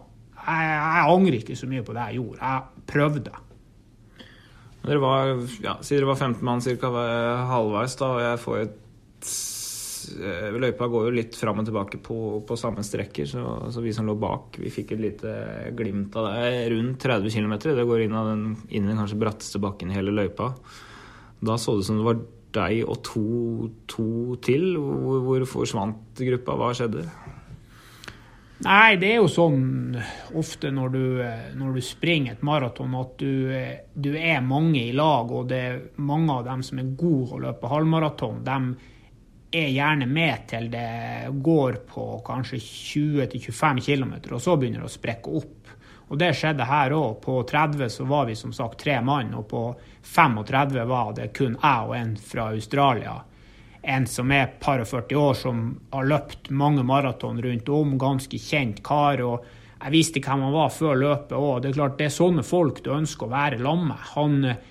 jeg, 0.43 0.69
jeg 0.69 1.09
angrer 1.15 1.39
ikke 1.39 1.57
så 1.57 1.69
mye 1.71 1.85
på 1.85 1.95
det 1.95 2.07
jeg 2.09 2.21
gjorde. 2.21 2.39
Jeg 2.41 2.87
prøvde. 2.93 3.42
Dere 4.83 4.99
var, 4.99 5.37
ja, 5.63 5.77
Si 5.81 5.95
dere 5.95 6.09
var 6.09 6.19
15 6.19 6.43
mann 6.43 6.61
ca. 6.61 6.89
halvveis, 7.49 7.95
da, 7.99 8.09
og 8.11 8.23
jeg 8.23 8.41
får 8.43 8.57
et 8.59 9.29
eh, 10.19 10.57
Løypa 10.59 10.89
går 10.91 11.07
jo 11.07 11.15
litt 11.15 11.37
fram 11.39 11.61
og 11.61 11.67
tilbake 11.69 12.01
på, 12.03 12.17
på 12.43 12.57
samme 12.59 12.83
strekker, 12.83 13.29
så, 13.29 13.45
så, 13.71 13.83
vi 13.83 13.93
som 13.95 14.09
lå 14.09 14.17
bak, 14.19 14.59
vi 14.59 14.71
fikk 14.73 14.91
et 14.95 15.03
lite 15.05 15.33
glimt 15.77 16.15
av 16.19 16.33
det. 16.33 16.51
Rundt 16.75 16.99
30 16.99 17.31
km. 17.31 17.55
Det 17.63 17.87
går 17.87 18.05
inn, 18.05 18.17
av 18.19 18.33
den, 18.33 18.45
inn 18.69 18.83
i 18.83 18.91
den 18.91 18.99
kanskje 18.99 19.21
bratteste 19.23 19.63
bakken 19.63 19.93
i 19.93 19.97
hele 19.97 20.15
løypa. 20.15 20.51
Da 21.43 21.57
så 21.59 21.77
det 21.77 21.85
ut 21.85 21.89
som 21.89 22.01
det 22.01 22.07
var 22.07 22.23
deg 22.53 22.83
og 22.83 22.99
to, 23.07 23.25
to 23.89 24.35
til. 24.43 24.73
Hvor, 24.77 25.23
hvor 25.25 25.47
forsvant 25.49 26.23
gruppa? 26.27 26.59
Hva 26.59 26.73
skjedde? 26.75 27.07
Nei, 28.63 28.95
det 28.95 29.09
er 29.11 29.17
jo 29.19 29.27
sånn 29.27 29.97
ofte 30.39 30.69
når 30.71 30.93
du, 30.93 31.03
når 31.59 31.75
du 31.75 31.83
springer 31.83 32.37
et 32.37 32.43
maraton 32.47 32.93
at 32.95 33.17
du, 33.19 33.49
du, 33.91 34.13
er 34.15 34.45
mange 34.45 34.79
i 34.85 34.93
lag, 34.95 35.31
og 35.35 35.49
det 35.49 35.59
er 35.59 35.81
mange 35.99 36.31
av 36.37 36.45
dem 36.47 36.63
som 36.63 36.79
er 36.79 36.93
gode 36.95 37.35
å 37.35 37.41
løpe 37.43 37.71
halvmaraton, 37.71 38.39
de 38.45 39.59
er 39.59 39.73
gjerne 39.73 40.07
med 40.09 40.47
til 40.49 40.69
det 40.71 41.33
går 41.43 41.81
på 41.89 42.05
kanskje 42.25 42.61
20-25 42.63 43.83
km, 43.83 44.15
og 44.31 44.39
så 44.41 44.55
begynner 44.55 44.85
det 44.85 44.89
å 44.89 44.95
sprekke 44.95 45.35
opp. 45.41 45.75
Og 46.13 46.19
det 46.21 46.31
skjedde 46.37 46.65
her 46.67 46.93
òg. 46.93 47.19
På 47.23 47.39
30 47.47 47.89
så 47.89 48.05
var 48.07 48.27
vi 48.29 48.35
som 48.37 48.53
sagt 48.55 48.79
tre 48.83 48.99
mann, 49.01 49.33
og 49.35 49.47
på 49.49 49.65
35 50.07 50.87
var 50.87 51.13
det 51.17 51.31
kun 51.35 51.55
jeg 51.57 51.87
og 51.89 51.95
en 51.97 52.15
fra 52.31 52.49
Australia 52.53 53.19
en 53.83 54.05
som 54.07 54.31
er 54.31 54.53
par 54.63 54.79
og 54.79 54.87
40 54.87 55.19
år, 55.19 55.33
som 55.35 55.63
har 55.91 56.07
løpt 56.07 56.49
mange 56.55 56.85
maraton 56.87 57.41
rundt 57.43 57.69
om, 57.69 57.97
ganske 57.99 58.39
kjent 58.39 58.79
kar. 58.85 59.21
og 59.21 59.43
Jeg 59.83 59.91
visste 59.91 60.21
hvem 60.23 60.45
han 60.47 60.55
var 60.55 60.71
før 60.71 60.99
løpet 61.01 61.35
òg. 61.35 61.61
Det 61.61 61.71
er 61.71 61.79
klart 61.79 61.97
det 61.99 62.07
er 62.07 62.15
sånne 62.15 62.45
folk 62.47 62.79
du 62.83 62.93
ønsker 62.95 63.27
å 63.27 63.33
være 63.33 63.59
sammen 63.59 63.89
med. 63.91 64.05
Han 64.13 64.37
eh, 64.47 64.61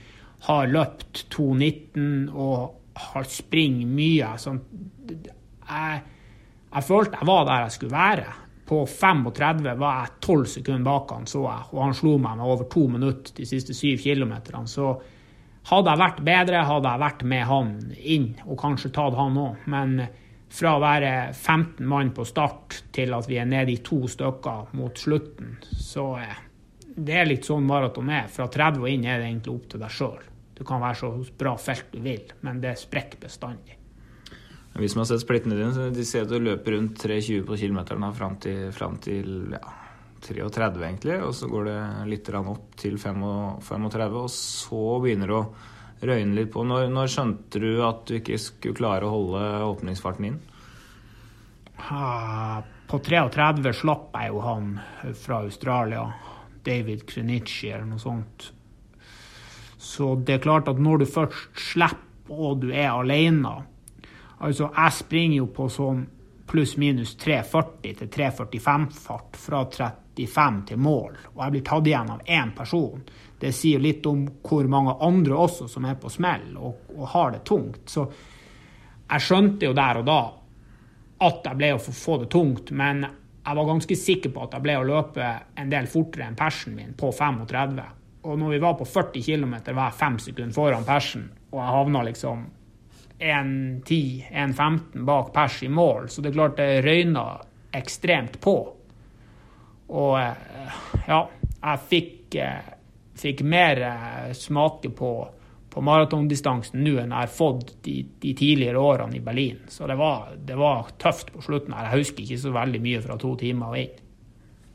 har 0.48 0.72
løpt 0.72 1.26
2,19 1.34 2.32
og 2.32 2.78
har 3.12 3.28
springer 3.28 3.90
mye. 3.92 4.32
Sånn, 4.40 4.62
jeg, 5.12 6.00
jeg 6.72 6.88
følte 6.88 7.20
jeg 7.20 7.28
var 7.28 7.44
der 7.50 7.66
jeg 7.66 7.76
skulle 7.76 7.98
være. 7.98 8.38
På 8.72 8.84
35 8.88 9.74
var 9.76 9.98
jeg 10.00 10.20
12 10.24 10.46
sekunder 10.54 10.88
bak 10.88 11.12
han, 11.12 11.28
så 11.28 11.44
jeg, 11.44 11.72
og 11.74 11.82
han 11.84 11.98
slo 11.98 12.16
meg 12.16 12.38
med 12.38 12.48
over 12.48 12.68
to 12.72 12.86
minutter 12.88 13.36
de 13.36 13.44
siste 13.48 13.76
syv 13.76 14.00
kilometerne. 14.00 14.70
Så 14.70 14.94
hadde 15.70 15.92
jeg 15.92 16.02
vært 16.02 16.22
bedre, 16.26 16.64
hadde 16.66 16.90
jeg 16.90 17.02
vært 17.02 17.24
med 17.32 17.44
han 17.48 17.72
inn, 17.98 18.28
og 18.46 18.58
kanskje 18.60 18.92
tatt 18.94 19.16
han 19.18 19.38
òg. 19.38 19.66
Men 19.70 19.98
fra 20.52 20.74
å 20.76 20.82
være 20.82 21.12
15 21.32 21.86
mann 21.88 22.12
på 22.16 22.26
start 22.28 22.82
til 22.92 23.14
at 23.16 23.28
vi 23.30 23.38
er 23.40 23.48
nede 23.48 23.72
i 23.72 23.82
to 23.84 24.02
stykker 24.10 24.74
mot 24.76 24.98
slutten, 24.98 25.56
så 25.80 26.10
det 26.92 27.14
er 27.16 27.30
litt 27.30 27.46
sånn 27.48 27.64
maraton 27.64 28.10
er. 28.12 28.26
Fra 28.32 28.48
30 28.52 28.82
og 28.82 28.90
inn 28.90 29.06
er 29.06 29.22
det 29.22 29.30
egentlig 29.30 29.54
opp 29.54 29.70
til 29.72 29.82
deg 29.82 29.94
sjøl. 29.94 30.26
Du 30.58 30.64
kan 30.68 30.82
være 30.82 30.98
så 31.00 31.12
bra 31.38 31.54
felt 31.58 31.94
du 31.94 32.02
vil, 32.04 32.26
men 32.44 32.60
det 32.60 32.76
sprekker 32.80 33.22
bestandig. 33.22 33.78
Vi 34.72 34.88
som 34.88 35.02
har 35.02 35.08
sett 35.10 35.20
splittene 35.20 35.56
dine, 35.56 35.90
de 35.92 36.04
ser 36.08 36.24
at 36.24 36.32
du 36.32 36.38
løper 36.40 36.76
rundt 36.76 37.00
3,20 37.00 37.44
på 37.48 37.58
kilometeren 37.60 38.12
fram 38.16 38.38
til, 38.40 38.70
frem 38.72 38.96
til 39.04 39.52
ja, 39.52 39.72
33, 40.22 40.70
egentlig. 40.86 41.18
Og 41.26 41.34
så 41.36 41.48
går 41.50 41.68
det 41.68 41.78
litt 42.10 42.30
opp 42.38 42.76
til 42.80 42.98
35, 42.98 44.18
og 44.22 44.30
så 44.32 44.82
begynner 45.02 45.32
det 45.32 45.38
å 45.38 45.44
røyne 46.12 46.38
litt 46.38 46.52
på. 46.54 46.64
Når, 46.66 46.88
når, 46.94 47.12
skjønte 47.12 47.62
du 47.62 47.70
at 47.86 48.06
du 48.08 48.16
ikke 48.18 48.40
skulle 48.40 48.78
klare 48.78 49.08
å 49.08 49.14
holde 49.14 49.42
åpningsfarten 49.68 50.30
inn? 50.30 50.40
På 51.82 53.00
33 53.02 53.74
slapp 53.74 54.14
jeg 54.18 54.30
jo 54.30 54.42
han 54.44 54.74
fra 55.18 55.42
Australia. 55.42 56.06
David 56.62 57.06
Krenichi 57.10 57.72
eller 57.72 57.88
noe 57.90 58.02
sånt. 58.02 58.52
Så 59.82 60.14
det 60.22 60.36
er 60.36 60.44
klart 60.44 60.68
at 60.70 60.78
når 60.78 61.02
du 61.02 61.08
først 61.10 61.62
slipper 61.72 62.08
og 62.32 62.62
du 62.62 62.70
er 62.70 62.92
alene 62.92 63.64
Altså, 64.42 64.68
jeg 64.74 64.94
springer 64.96 65.36
jo 65.36 65.48
på 65.54 65.68
sånn 65.70 66.00
pluss-minus 66.52 67.16
340 67.16 67.94
til 67.98 68.08
345 68.12 68.86
fart 68.92 69.38
fra 69.40 69.64
35 69.64 70.62
til 70.68 70.80
mål, 70.84 71.16
og 71.32 71.40
jeg 71.44 71.54
blir 71.54 71.64
tatt 71.64 71.88
igjen 71.88 72.12
av 72.12 72.26
én 72.28 72.52
person. 72.56 73.00
Det 73.40 73.54
sier 73.56 73.80
litt 73.80 74.06
om 74.06 74.26
hvor 74.44 74.68
mange 74.70 74.94
andre 75.00 75.38
også 75.46 75.70
som 75.72 75.88
er 75.88 75.96
på 75.98 76.12
smell 76.12 76.52
og, 76.60 76.92
og 76.98 77.08
har 77.14 77.32
det 77.32 77.42
tungt. 77.48 77.88
Så 77.88 78.04
jeg 79.08 79.24
skjønte 79.24 79.66
jo 79.66 79.74
der 79.76 80.02
og 80.02 80.06
da 80.06 80.20
at 81.22 81.44
jeg 81.46 81.58
ble 81.58 81.72
å 81.74 81.80
få 81.82 82.20
det 82.20 82.30
tungt, 82.34 82.70
men 82.76 83.04
jeg 83.42 83.58
var 83.58 83.66
ganske 83.66 83.96
sikker 83.98 84.32
på 84.34 84.44
at 84.44 84.56
jeg 84.56 84.64
ble 84.64 84.78
å 84.78 84.86
løpe 84.86 85.28
en 85.58 85.70
del 85.72 85.88
fortere 85.90 86.28
enn 86.28 86.38
persen 86.38 86.76
min 86.76 86.92
på 86.98 87.10
35. 87.14 87.80
Og 88.22 88.38
når 88.38 88.54
vi 88.54 88.60
var 88.62 88.76
på 88.78 88.86
40 88.86 89.24
km, 89.24 89.54
var 89.72 89.88
jeg 89.88 89.98
fem 89.98 90.18
sekunder 90.22 90.54
foran 90.54 90.86
persen, 90.86 91.30
og 91.50 91.58
jeg 91.58 91.76
havna 91.78 92.04
liksom 92.06 92.44
1.10-1.15 93.22 95.06
bak 95.06 95.32
pers 95.34 95.62
i 95.62 95.70
mål. 95.70 96.08
Så 96.10 96.22
det 96.22 96.32
er 96.32 96.38
klart 96.40 96.58
det 96.58 96.82
røyna 96.84 97.26
ekstremt 97.72 98.40
på. 98.40 98.56
Og 99.92 100.16
eh, 100.20 100.80
ja, 101.08 101.20
jeg 101.60 101.84
fikk, 101.90 102.36
eh, 102.40 102.74
fikk 103.18 103.42
mer 103.48 103.80
eh, 103.86 104.30
smake 104.36 104.92
på, 104.96 105.12
på 105.72 105.84
maratondistansen 105.84 106.82
nå 106.84 106.96
enn 107.02 107.12
jeg 107.12 107.18
har 107.18 107.32
fått 107.32 107.74
de, 107.84 107.98
de, 108.22 108.34
tidligere 108.38 108.80
årene 108.80 109.18
i 109.18 109.24
Berlin. 109.24 109.60
Så 109.68 109.88
det 109.90 109.98
var, 110.00 110.32
det 110.36 110.56
var, 110.58 110.94
tøft 111.02 111.34
på 111.34 111.44
slutten. 111.44 111.76
her. 111.76 111.90
Jeg 111.90 112.06
husker 112.06 112.24
ikke 112.24 112.40
så 112.46 112.54
veldig 112.54 112.82
mye 112.84 113.04
fra 113.04 113.18
to 113.20 113.34
timer 113.40 113.74
og 113.74 113.84
inn. 113.84 113.98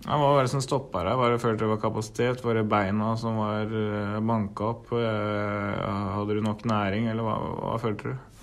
Ja, 0.06 0.14
hva 0.22 0.36
var 0.38 0.46
det 0.46 0.52
som 0.54 0.62
stoppa 0.62 1.02
deg? 1.04 1.18
Var 1.18 1.32
det 1.34 1.42
følte 1.42 1.66
det 1.66 1.72
var 1.72 1.80
kapasitet? 1.82 2.44
Var 2.46 2.60
det 2.60 2.68
beina 2.70 3.16
som 3.18 3.40
var 3.42 3.72
banka 4.24 4.68
opp? 4.70 4.92
Hadde 4.94 6.38
du 6.38 6.44
nok 6.46 6.62
næring, 6.70 7.10
eller 7.10 7.26
hva, 7.26 7.40
hva 7.58 7.80
følte 7.82 8.14
du? 8.14 8.37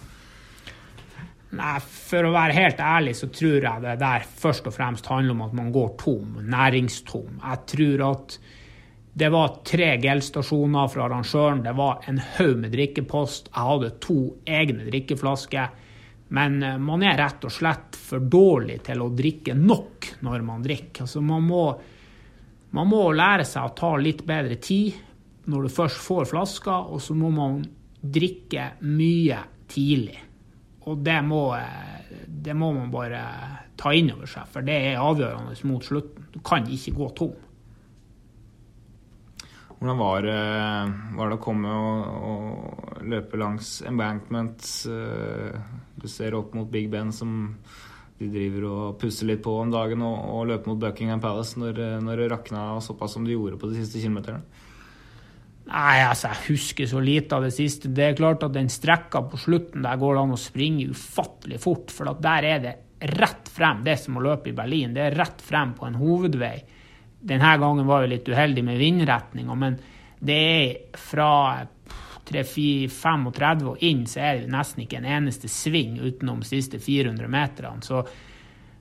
Nei, 1.54 1.78
For 1.84 2.26
å 2.26 2.34
være 2.34 2.56
helt 2.56 2.82
ærlig 2.82 3.14
så 3.18 3.30
tror 3.34 3.62
jeg 3.62 3.84
det 3.84 3.94
der 4.00 4.26
først 4.42 4.68
og 4.70 4.74
fremst 4.74 5.08
handler 5.10 5.36
om 5.36 5.46
at 5.46 5.56
man 5.56 5.72
går 5.74 5.94
tom, 6.00 6.36
næringstom. 6.50 7.40
Jeg 7.42 7.64
tror 7.70 8.04
at 8.10 8.38
det 9.14 9.30
var 9.30 9.60
tre 9.62 9.92
gelstasjoner 10.02 10.88
fra 10.90 11.04
arrangøren. 11.06 11.62
Det 11.62 11.74
var 11.78 12.02
en 12.10 12.18
haug 12.18 12.56
med 12.64 12.72
drikkepost. 12.74 13.52
Jeg 13.52 13.68
hadde 13.68 13.92
to 14.02 14.18
egne 14.42 14.88
drikkeflasker. 14.88 15.80
Men 16.34 16.62
eh, 16.62 16.78
man 16.82 17.04
er 17.06 17.18
rett 17.20 17.46
og 17.46 17.54
slett 17.54 17.98
for 17.98 18.24
dårlig 18.26 18.80
til 18.88 19.04
å 19.04 19.12
drikke 19.14 19.54
nok 19.54 20.10
når 20.26 20.46
man 20.46 20.64
drikker. 20.64 21.06
Altså 21.06 21.22
man, 21.22 21.46
må, 21.46 21.64
man 22.74 22.90
må 22.90 23.04
lære 23.14 23.46
seg 23.46 23.68
å 23.68 23.74
ta 23.78 23.94
litt 24.00 24.24
bedre 24.26 24.58
tid 24.58 24.98
når 25.50 25.66
du 25.66 25.74
først 25.76 26.00
får 26.00 26.30
flaska, 26.30 26.78
og 26.88 27.02
så 27.04 27.14
må 27.14 27.28
man 27.30 27.58
drikke 28.00 28.70
mye 28.88 29.42
tidlig. 29.70 30.16
Og 30.90 31.00
det 31.04 31.20
må, 31.24 31.54
eh, 31.56 32.18
det 32.28 32.54
må 32.56 32.72
man 32.76 32.92
bare 32.92 33.22
ta 33.80 33.92
inn 33.96 34.12
over 34.14 34.28
seg, 34.30 34.48
for 34.52 34.66
det 34.66 34.76
er 34.90 35.02
avgjørende 35.02 35.56
mot 35.68 35.84
slutten. 35.84 36.28
Du 36.34 36.40
kan 36.44 36.68
ikke 36.68 36.94
gå 36.98 37.08
tom. 37.16 37.34
Hvordan 39.74 39.98
var 40.00 40.22
det, 40.24 40.42
var 41.16 41.28
det 41.28 41.36
å 41.36 41.44
komme 41.44 41.72
og, 41.76 42.04
og, 42.28 43.00
løpe 43.04 43.40
langs 43.40 43.82
embankment? 43.84 44.68
Eh, 44.88 45.58
du 46.00 46.06
ser 46.08 46.36
opp 46.38 46.54
mot 46.56 46.70
Big 46.70 46.88
Ben, 46.92 47.12
som 47.12 47.56
de 48.20 48.28
driver 48.30 48.68
og 48.70 48.98
pusser 49.00 49.28
litt 49.28 49.42
på 49.44 49.56
om 49.60 49.72
dagen, 49.72 50.04
og, 50.06 50.14
og 50.36 50.46
løpe 50.52 50.70
mot 50.70 50.80
Buckingham 50.80 51.20
Palace 51.20 51.60
når, 51.60 51.80
når 52.04 52.22
det 52.22 52.30
rakna 52.32 52.68
såpass 52.84 53.16
som 53.16 53.26
de 53.26 53.34
gjorde 53.34 53.58
på 53.60 53.72
de 53.72 53.82
siste 53.82 54.00
kilometerne? 54.00 54.44
Nei, 55.64 56.02
altså, 56.04 56.28
jeg 56.28 56.52
husker 56.52 56.88
så 56.90 57.00
lite 57.00 57.36
av 57.36 57.46
det 57.46 57.54
siste. 57.56 57.88
Det 57.88 58.10
er 58.10 58.18
klart 58.18 58.44
at 58.44 58.52
den 58.52 58.68
strekka 58.72 59.22
på 59.30 59.40
slutten 59.40 59.84
der 59.86 60.00
går 60.00 60.16
det 60.16 60.24
an 60.24 60.34
å 60.36 60.40
springe 60.40 60.90
ufattelig 60.92 61.60
fort, 61.62 61.94
for 61.94 62.10
der 62.20 62.48
er 62.48 62.60
det 62.60 62.74
rett 63.16 63.48
frem, 63.52 63.80
det 63.84 63.96
som 64.00 64.18
å 64.18 64.24
løpe 64.24 64.50
i 64.50 64.56
Berlin. 64.56 64.92
Det 64.94 65.06
er 65.06 65.16
rett 65.18 65.40
frem 65.44 65.72
på 65.76 65.88
en 65.88 65.96
hovedvei. 66.00 66.56
Denne 67.24 67.54
gangen 67.60 67.88
var 67.88 68.04
jeg 68.04 68.12
litt 68.12 68.28
uheldig 68.28 68.64
med 68.66 68.80
vindretninga, 68.80 69.56
men 69.56 69.78
det 70.24 70.36
er 70.36 71.00
fra 71.00 71.30
3-35 72.28 73.66
og 73.68 73.82
inn, 73.84 74.04
så 74.08 74.20
er 74.20 74.42
det 74.42 74.52
nesten 74.52 74.84
ikke 74.84 75.00
en 75.00 75.10
eneste 75.16 75.48
sving 75.52 75.98
utenom 76.00 76.40
de 76.44 76.48
siste 76.48 76.80
400 76.80 77.28
meterne. 77.32 77.84
Så 77.84 78.04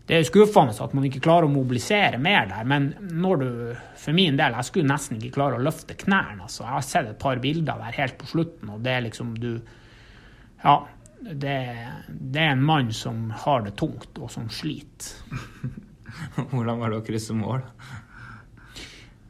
det 0.04 0.18
er 0.18 0.26
skuffende 0.28 0.76
at 0.84 0.96
man 0.98 1.06
ikke 1.08 1.22
klarer 1.24 1.48
å 1.48 1.54
mobilisere 1.54 2.20
mer 2.20 2.50
der. 2.50 2.66
Men 2.68 2.90
når 3.16 3.38
du, 3.40 3.52
for 4.00 4.16
min 4.16 4.36
del, 4.40 4.58
jeg 4.58 4.68
skulle 4.68 4.90
nesten 4.92 5.16
ikke 5.20 5.38
klare 5.38 5.56
å 5.60 5.64
løfte 5.64 5.96
knærne. 6.00 6.44
Altså. 6.44 6.66
Jeg 6.66 6.76
har 6.76 6.84
sett 6.88 7.12
et 7.14 7.22
par 7.22 7.40
bilder 7.44 7.80
der 7.80 7.96
helt 8.02 8.18
på 8.20 8.28
slutten, 8.34 8.74
og 8.74 8.84
det 8.84 8.98
er 8.98 9.08
liksom 9.08 9.38
du 9.40 9.54
Ja. 10.64 10.84
Det, 11.24 11.56
det 12.10 12.42
er 12.44 12.50
en 12.52 12.64
mann 12.68 12.90
som 12.92 13.30
har 13.46 13.62
det 13.64 13.78
tungt, 13.80 14.18
og 14.20 14.28
som 14.28 14.50
sliter. 14.52 15.22
Hvordan 16.52 16.82
var 16.82 16.92
det 16.92 16.98
å 17.00 17.06
krysse 17.08 17.32
mål? 17.38 17.62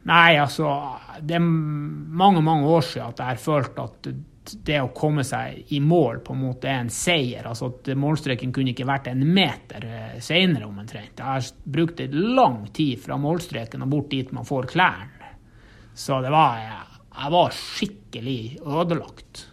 Nei, 0.09 0.39
altså 0.41 0.71
Det 1.21 1.37
er 1.37 1.43
mange, 1.43 2.41
mange 2.41 2.65
år 2.65 2.81
siden 2.87 3.13
at 3.13 3.21
jeg 3.21 3.35
har 3.35 3.43
følt 3.43 3.77
at 3.83 4.09
det 4.51 4.79
å 4.83 4.91
komme 4.95 5.23
seg 5.27 5.73
i 5.75 5.79
mål 5.83 6.19
på 6.25 6.35
en 6.35 6.41
måte 6.43 6.69
er 6.69 6.81
en 6.81 6.91
seier. 6.91 7.45
altså 7.47 7.69
at 7.71 7.91
Målstreken 7.97 8.53
kunne 8.55 8.73
ikke 8.73 8.87
vært 8.87 9.09
en 9.11 9.23
meter 9.23 9.85
eh, 9.87 10.19
senere, 10.23 10.67
omtrent. 10.67 11.17
Jeg 11.17 11.25
har 11.25 11.49
brukt 11.63 12.01
lang 12.13 12.63
tid 12.75 12.99
fra 13.03 13.17
målstreken 13.17 13.85
og 13.85 13.91
bort 13.95 14.11
dit 14.11 14.31
man 14.35 14.47
får 14.47 14.69
klærne. 14.73 15.33
Så 15.93 16.21
det 16.21 16.31
var 16.33 16.57
Jeg 17.13 17.31
var 17.31 17.51
skikkelig 17.53 18.39
ødelagt. 18.65 19.47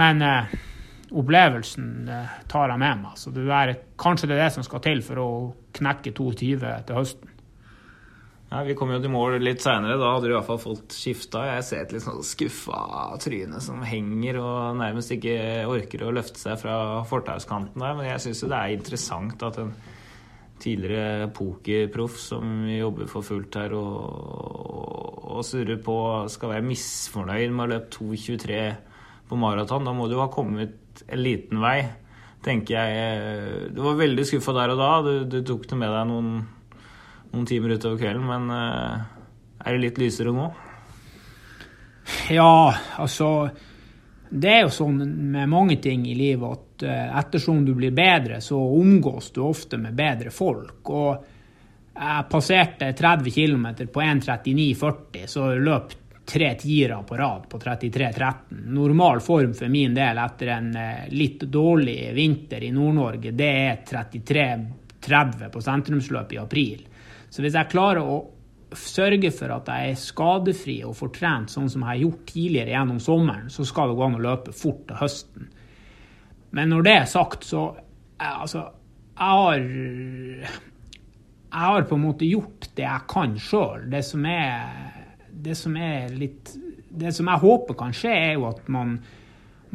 Men 0.00 0.22
eh, 0.22 0.56
opplevelsen 1.14 2.08
eh, 2.08 2.40
tar 2.48 2.72
jeg 2.72 2.82
med 2.82 3.04
meg. 3.04 3.20
Så 3.20 3.30
det 3.34 3.44
er, 3.46 3.76
kanskje 4.00 4.30
det 4.30 4.38
er 4.38 4.46
det 4.46 4.54
som 4.56 4.66
skal 4.66 4.82
til 4.84 5.04
for 5.06 5.22
å 5.22 5.30
knekke 5.76 6.14
22 6.14 6.56
til 6.58 6.98
høsten. 6.98 7.33
Ja, 8.54 8.60
Vi 8.62 8.74
kom 8.78 8.92
jo 8.94 9.00
til 9.02 9.10
mål 9.10 9.40
litt 9.42 9.64
seinere. 9.64 9.96
Da 9.98 10.12
hadde 10.14 10.28
du 10.28 10.30
i 10.30 10.36
hvert 10.36 10.46
fall 10.46 10.60
fått 10.62 10.94
skifta. 10.94 11.40
Jeg 11.56 11.64
ser 11.66 11.80
et 11.82 11.94
litt 11.96 12.04
sånn 12.04 12.20
skuffa 12.22 12.84
tryne 13.18 13.58
som 13.64 13.80
henger 13.82 14.38
og 14.38 14.76
nærmest 14.78 15.10
ikke 15.16 15.34
orker 15.66 16.04
å 16.06 16.12
løfte 16.14 16.38
seg 16.38 16.60
fra 16.62 16.76
fortauskanten 17.10 17.82
der. 17.82 17.98
Men 17.98 18.06
jeg 18.12 18.22
syns 18.22 18.44
jo 18.44 18.52
det 18.52 18.60
er 18.60 18.76
interessant 18.76 19.42
at 19.42 19.58
en 19.58 19.74
tidligere 20.62 21.26
pokerproff 21.34 22.22
som 22.22 22.62
jobber 22.70 23.10
for 23.10 23.26
fullt 23.26 23.58
her 23.58 23.74
og, 23.74 25.26
og 25.34 25.42
surrer 25.50 25.82
på, 25.82 25.98
skal 26.30 26.54
være 26.54 26.68
misfornøyd 26.70 27.50
med 27.50 27.66
å 27.66 27.70
løpe 27.74 27.90
2,23 27.98 28.64
på 29.34 29.44
maraton. 29.48 29.90
Da 29.90 29.98
må 29.98 30.06
du 30.06 30.20
ha 30.22 30.30
kommet 30.30 31.02
en 31.10 31.26
liten 31.26 31.58
vei, 31.58 31.80
tenker 32.46 32.78
jeg. 32.78 33.70
Du 33.74 33.82
var 33.90 33.98
veldig 33.98 34.30
skuffa 34.30 34.54
der 34.62 34.78
og 34.78 34.84
da. 34.86 34.92
Du, 35.02 35.14
du 35.26 35.40
tok 35.42 35.66
det 35.66 35.82
med 35.82 35.90
deg 35.90 36.12
noen 36.14 36.36
noen 37.34 37.46
timer 37.46 37.74
utover 37.76 37.98
kvelden, 37.98 38.26
men 38.28 38.50
eh, 38.54 39.04
er 39.64 39.74
det 39.74 39.82
litt 39.82 40.00
lysere 40.00 40.34
nå? 40.34 40.48
Ja, 42.28 42.74
altså 43.00 43.48
Det 44.28 44.50
er 44.50 44.64
jo 44.64 44.72
sånn 44.72 44.98
med 45.32 45.48
mange 45.48 45.76
ting 45.80 46.04
i 46.10 46.16
livet 46.18 46.58
at 46.58 46.84
eh, 46.88 47.18
ettersom 47.20 47.64
du 47.64 47.74
blir 47.76 47.94
bedre, 47.94 48.40
så 48.40 48.58
omgås 48.58 49.30
du 49.34 49.44
ofte 49.44 49.78
med 49.78 49.94
bedre 49.94 50.32
folk. 50.34 50.90
Og 50.90 51.26
jeg 51.94 52.24
passerte 52.30 52.88
30 52.98 53.30
km 53.30 53.66
på 53.92 54.02
1.39,40, 54.02 55.28
så 55.30 55.52
løp 55.54 55.94
tre 56.24 56.48
tiere 56.58 56.98
på 57.06 57.18
rad 57.20 57.44
på 57.52 57.60
33,13. 57.60 58.64
Normal 58.74 59.20
form 59.20 59.52
for 59.54 59.70
min 59.70 59.94
del 59.94 60.18
etter 60.18 60.50
en 60.56 60.72
eh, 60.76 61.04
litt 61.14 61.46
dårlig 61.46 61.98
vinter 62.16 62.64
i 62.64 62.72
Nord-Norge, 62.74 63.36
det 63.36 63.52
er 63.68 63.84
33,30 63.86 65.52
på 65.52 65.62
sentrumsløpet 65.62 66.36
i 66.36 66.42
april. 66.42 66.84
Så 67.34 67.42
hvis 67.42 67.56
jeg 67.58 67.70
klarer 67.72 68.06
å 68.06 68.20
sørge 68.78 69.30
for 69.34 69.50
at 69.54 69.66
jeg 69.70 69.90
er 69.90 69.98
skadefri 69.98 70.76
og 70.86 70.94
får 70.98 71.10
trent 71.16 71.50
sånn 71.50 71.66
som 71.70 71.82
jeg 71.82 71.90
har 71.90 72.02
gjort 72.04 72.28
tidligere 72.30 72.74
gjennom 72.74 73.00
sommeren, 73.02 73.48
så 73.50 73.66
skal 73.66 73.90
det 73.90 73.96
gå 73.98 74.04
an 74.06 74.18
å 74.20 74.22
løpe 74.22 74.54
fort 74.54 74.84
til 74.86 75.00
høsten. 75.00 75.48
Men 76.54 76.70
når 76.70 76.86
det 76.86 76.94
er 77.00 77.10
sagt, 77.10 77.48
så 77.48 77.72
Altså, 78.24 78.60
jeg 79.18 79.26
har 79.26 79.58
Jeg 79.58 80.50
har 81.50 81.82
på 81.82 81.96
en 81.96 82.04
måte 82.04 82.28
gjort 82.28 82.68
det 82.76 82.84
jeg 82.84 83.06
kan 83.10 83.34
sjøl. 83.38 83.90
Det 83.90 84.04
Det 85.42 85.56
som 85.56 85.76
er 85.76 86.14
litt 86.14 86.54
Det 86.88 87.12
som 87.12 87.26
jeg 87.26 87.42
håper 87.42 87.74
kan 87.74 87.92
skje, 87.92 88.14
er 88.14 88.32
jo 88.34 88.46
at 88.48 88.68
man 88.68 89.00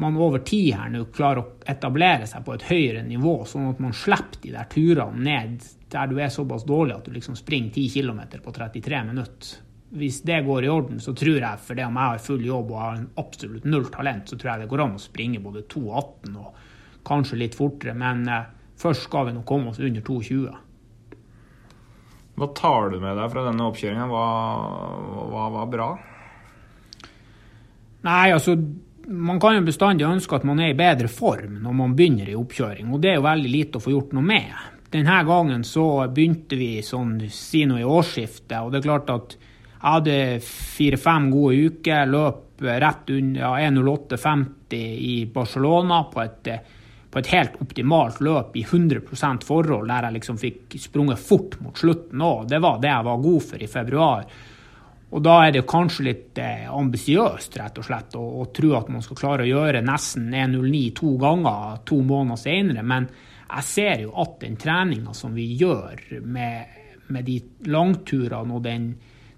man 0.00 0.16
over 0.16 0.38
tid 0.38 0.74
her 0.74 0.88
nå 0.88 1.02
klarer 1.12 1.42
å 1.42 1.50
etablere 1.68 2.24
seg 2.26 2.44
på 2.46 2.54
et 2.54 2.62
høyere 2.70 3.02
nivå, 3.04 3.44
sånn 3.44 3.68
at 3.68 3.82
man 3.84 3.92
slipper 3.92 4.40
de 4.40 4.54
der 4.54 4.68
turene 4.72 5.20
ned 5.20 5.66
der 5.90 6.06
du 6.10 6.20
er 6.20 6.30
såpass 6.32 6.64
dårlig 6.66 6.96
at 6.96 7.08
du 7.08 7.14
liksom 7.14 7.36
springer 7.38 7.74
10 7.74 7.88
km 7.94 8.20
på 8.44 8.54
33 8.54 9.02
minutter. 9.08 9.66
Hvis 9.90 10.20
det 10.22 10.44
går 10.46 10.64
i 10.64 10.70
orden, 10.70 11.00
så 11.02 11.12
tror 11.18 11.40
jeg, 11.40 11.62
for 11.66 11.74
det 11.74 11.86
om 11.86 11.96
jeg 11.98 12.12
har 12.12 12.22
full 12.22 12.44
jobb 12.46 12.70
og 12.70 12.80
har 12.80 13.00
absolutt 13.18 13.64
null 13.66 13.88
talent, 13.90 14.28
så 14.30 14.38
tror 14.38 14.52
jeg 14.52 14.62
det 14.62 14.70
går 14.70 14.84
an 14.84 14.94
å 14.94 15.02
springe 15.02 15.42
både 15.42 15.64
2,18 15.72 16.36
og 16.38 16.60
kanskje 17.06 17.40
litt 17.40 17.58
fortere. 17.58 17.96
Men 17.98 18.22
eh, 18.30 18.50
først 18.78 19.08
skal 19.08 19.26
vi 19.28 19.34
nå 19.34 19.42
komme 19.46 19.72
oss 19.72 19.82
under 19.82 20.04
2,20. 20.06 20.60
Hva 22.38 22.48
tar 22.56 22.94
du 22.94 23.00
med 23.02 23.18
deg 23.18 23.32
fra 23.32 23.42
denne 23.48 23.66
oppkjøringa? 23.66 24.06
Hva 24.08 25.48
var 25.58 25.66
bra? 25.74 25.88
Nei, 28.06 28.30
altså 28.32 28.54
man 29.10 29.40
kan 29.42 29.56
jo 29.56 29.66
bestandig 29.66 30.06
ønske 30.06 30.38
at 30.38 30.46
man 30.46 30.60
er 30.62 30.72
i 30.72 30.78
bedre 30.78 31.10
form 31.10 31.58
når 31.64 31.74
man 31.76 31.96
begynner 31.98 32.30
i 32.30 32.36
oppkjøring, 32.38 32.92
og 32.94 33.02
det 33.02 33.12
er 33.12 33.18
jo 33.18 33.26
veldig 33.26 33.50
lite 33.50 33.80
å 33.80 33.84
få 33.84 33.94
gjort 33.94 34.14
noe 34.16 34.26
med. 34.26 34.52
Denne 34.90 35.20
gangen 35.22 35.62
så 35.64 35.84
begynte 36.10 36.58
vi 36.58 36.80
sånn, 36.82 37.20
si 37.30 37.62
noe 37.68 37.82
i 37.82 37.86
årsskiftet, 37.86 38.58
og 38.58 38.72
det 38.72 38.80
er 38.80 38.88
klart 38.88 39.12
at 39.14 39.36
jeg 39.38 39.86
hadde 39.86 40.16
fire-fem 40.44 41.30
gode 41.32 41.68
uker, 41.70 42.10
løp 42.10 42.60
rett 42.60 43.10
under 43.14 43.40
ja, 43.40 43.70
1.08,50 43.70 44.74
i 44.76 45.14
Barcelona 45.32 46.02
på 46.12 46.20
et, 46.20 46.50
på 47.10 47.22
et, 47.22 47.30
helt 47.32 47.56
optimalt 47.62 48.20
løp 48.20 48.56
i 48.60 48.66
100 48.66 49.00
forhold, 49.46 49.88
der 49.88 50.08
jeg 50.08 50.16
liksom 50.18 50.38
fikk 50.42 50.76
sprunget 50.82 51.22
fort 51.22 51.56
mot 51.62 51.78
slutten 51.78 52.20
òg. 52.20 52.46
Det 52.50 52.60
var 52.60 52.82
det 52.82 52.92
jeg 52.92 53.08
var 53.08 53.24
god 53.24 53.46
for 53.46 53.62
i 53.62 53.70
februar. 53.70 54.26
Og 55.10 55.22
da 55.24 55.38
er 55.46 55.54
det 55.54 55.66
kanskje 55.66 56.06
litt 56.06 56.38
eh, 56.38 56.68
ambisiøst 56.70 57.56
rett 57.58 57.80
og 57.80 57.86
slett 57.86 58.14
å, 58.14 58.26
å, 58.42 58.44
tro 58.54 58.76
at 58.78 58.92
man 58.92 59.02
skal 59.02 59.18
klare 59.18 59.46
å 59.46 59.48
gjøre 59.48 59.82
nesten 59.82 60.28
1.09 60.30 60.84
to 61.00 61.16
ganger 61.18 61.80
to 61.88 61.98
måneder 62.06 62.38
senere. 62.38 62.84
Men 62.86 63.08
jeg 63.50 63.66
ser 63.66 64.04
jo 64.04 64.12
at 64.22 64.38
den 64.42 64.56
treninga 64.60 65.14
som 65.16 65.34
vi 65.34 65.46
gjør 65.58 66.20
med, 66.22 66.76
med 67.10 67.26
de 67.26 67.38
langturene 67.70 68.56
og 68.56 68.62
den, 68.64 68.90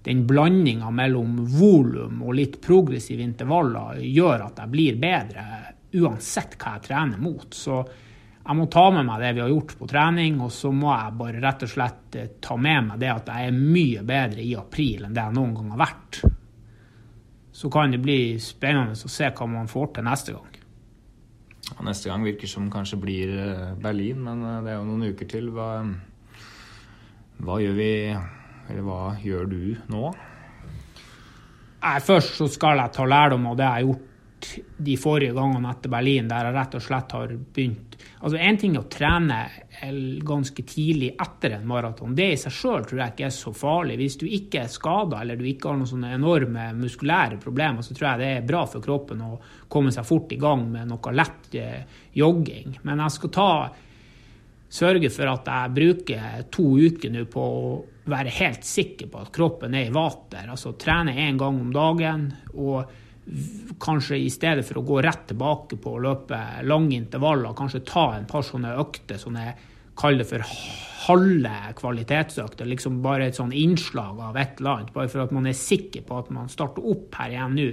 den 0.05 0.23
blandinga 0.29 0.91
mellom 0.93 1.39
volum 1.57 2.21
og 2.21 2.37
litt 2.37 2.59
progressive 2.61 3.25
intervaller 3.25 4.03
gjør 4.03 4.47
at 4.49 4.63
jeg 4.63 4.73
blir 4.73 4.99
bedre 5.01 5.45
uansett 5.93 6.57
hva 6.57 6.77
jeg 6.77 6.87
trener 6.89 7.21
mot. 7.21 7.49
Så 7.53 7.79
jeg 8.43 8.59
må 8.59 8.67
ta 8.71 8.89
med 8.91 9.07
meg 9.07 9.21
det 9.23 9.33
vi 9.37 9.43
har 9.43 9.51
gjort 9.53 9.75
på 9.79 9.89
trening, 9.89 10.39
og 10.43 10.51
så 10.51 10.71
må 10.75 10.91
jeg 10.91 11.17
bare 11.19 11.43
rett 11.43 11.65
og 11.65 11.73
slett 11.73 12.17
eh, 12.19 12.31
ta 12.43 12.57
med 12.59 12.89
meg 12.89 13.03
det 13.03 13.11
at 13.13 13.29
jeg 13.31 13.49
er 13.49 13.59
mye 13.59 14.03
bedre 14.07 14.43
i 14.43 14.55
april 14.59 15.05
enn 15.07 15.15
det 15.15 15.23
jeg 15.23 15.37
noen 15.37 15.53
gang 15.57 15.69
har 15.75 15.83
vært. 15.85 16.23
Så 17.53 17.69
kan 17.71 17.93
det 17.93 18.01
bli 18.03 18.19
spennende 18.41 18.97
å 18.97 19.13
se 19.15 19.29
hva 19.29 19.47
man 19.47 19.69
får 19.71 19.93
til 19.95 20.07
neste 20.09 20.35
gang. 20.35 20.62
Neste 21.83 22.11
gang 22.11 22.23
virker 22.25 22.49
som 22.49 22.69
kanskje 22.71 22.99
blir 22.99 23.31
eh, 23.39 23.73
Berlin, 23.79 24.19
men 24.23 24.43
eh, 24.43 24.61
det 24.65 24.73
er 24.73 24.79
jo 24.79 24.87
noen 24.87 25.13
uker 25.13 25.29
til. 25.31 25.49
Hva, 25.55 25.69
hva 27.43 27.59
gjør 27.63 27.77
vi 27.79 27.91
Eller 28.13 28.85
hva 28.85 29.01
gjør 29.19 29.49
du 29.51 29.61
nå? 29.91 30.11
Nei, 31.83 31.97
først 31.99 32.37
så 32.39 32.47
skal 32.51 32.79
jeg 32.79 32.95
ta 32.95 33.07
lærdom 33.07 33.49
av 33.49 33.57
det 33.59 33.65
jeg 33.65 33.73
har 33.73 33.87
gjort 33.87 34.09
de 34.87 34.95
forrige 34.99 35.35
gangene 35.35 35.71
etter 35.71 35.91
Berlin, 35.91 36.29
der 36.31 36.47
jeg 36.47 36.55
rett 36.55 36.77
og 36.77 36.83
slett 36.83 37.15
har 37.15 37.31
begynt 37.55 37.97
Altså 38.19 38.39
Én 38.39 38.59
ting 38.59 38.75
er 38.75 38.83
å 38.83 38.91
trene 38.91 39.39
ganske 40.25 40.63
tidlig 40.63 41.13
etter 41.21 41.57
en 41.57 41.67
maraton. 41.67 42.15
Det 42.15 42.29
i 42.33 42.39
seg 42.39 42.55
sjøl 42.55 42.85
tror 42.87 43.01
jeg 43.01 43.13
ikke 43.13 43.25
er 43.27 43.35
så 43.35 43.53
farlig. 43.55 43.97
Hvis 43.99 44.17
du 44.21 44.25
ikke 44.27 44.63
er 44.63 44.71
skada 44.71 45.21
eller 45.21 45.39
du 45.39 45.45
ikke 45.49 45.69
har 45.69 45.79
noen 45.79 45.89
sånne 45.89 46.13
enorme 46.15 46.69
muskulære 46.77 47.39
problemer, 47.43 47.85
så 47.85 47.95
tror 47.95 48.09
jeg 48.11 48.21
det 48.23 48.31
er 48.37 48.47
bra 48.47 48.63
for 48.69 48.85
kroppen 48.85 49.23
å 49.25 49.31
komme 49.71 49.93
seg 49.95 50.07
fort 50.07 50.31
i 50.33 50.39
gang 50.41 50.65
med 50.71 50.91
noe 50.91 51.15
lett 51.15 51.57
eh, 51.59 51.99
jogging. 52.19 52.79
Men 52.87 53.03
jeg 53.05 53.17
skal 53.17 53.33
ta 53.37 53.49
sørge 54.73 55.11
for 55.13 55.29
at 55.29 55.53
jeg 55.53 55.75
bruker 55.77 56.49
to 56.53 56.67
uker 56.81 57.13
nå 57.13 57.27
på 57.29 57.43
å 57.43 57.77
være 58.09 58.33
helt 58.39 58.65
sikker 58.67 59.07
på 59.11 59.21
at 59.21 59.31
kroppen 59.35 59.75
er 59.77 59.87
i 59.87 59.93
vater. 59.93 60.49
Altså 60.49 60.73
trene 60.79 61.15
én 61.27 61.39
gang 61.39 61.61
om 61.61 61.71
dagen. 61.75 62.29
og 62.53 62.99
kanskje 63.79 64.17
i 64.19 64.29
stedet 64.29 64.65
for 64.67 64.81
å 64.81 64.85
gå 64.87 65.01
rett 65.03 65.27
tilbake 65.29 65.77
på 65.81 65.95
å 65.95 66.01
løpe 66.03 66.39
lange 66.67 66.97
intervaller, 66.97 67.55
kanskje 67.55 67.83
ta 67.87 68.07
en 68.17 68.27
par 68.27 68.43
sånne 68.43 68.75
økter 68.81 69.19
som 69.21 69.37
jeg 70.01 70.19
det 70.19 70.27
for 70.29 70.55
halve 71.07 71.55
kvalitetsøkter. 71.77 72.69
Liksom 72.69 73.01
bare 73.03 73.27
et 73.29 73.39
sånn 73.39 73.53
innslag 73.55 74.21
av 74.23 74.37
et 74.39 74.59
eller 74.59 74.77
annet. 74.77 74.93
Bare 74.95 75.11
for 75.11 75.25
at 75.25 75.35
man 75.35 75.49
er 75.49 75.57
sikker 75.57 76.05
på 76.07 76.21
at 76.21 76.31
man 76.33 76.51
starter 76.51 76.85
opp 76.93 77.19
her 77.19 77.35
igjen 77.35 77.57
nå, 77.59 77.69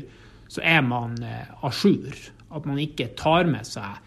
så 0.50 0.64
er 0.66 0.82
man 0.82 1.16
eh, 1.22 1.46
à 1.62 1.70
jour. 1.70 2.10
At 2.50 2.66
man 2.66 2.80
ikke 2.82 3.12
tar 3.18 3.46
med 3.50 3.68
seg 3.68 4.06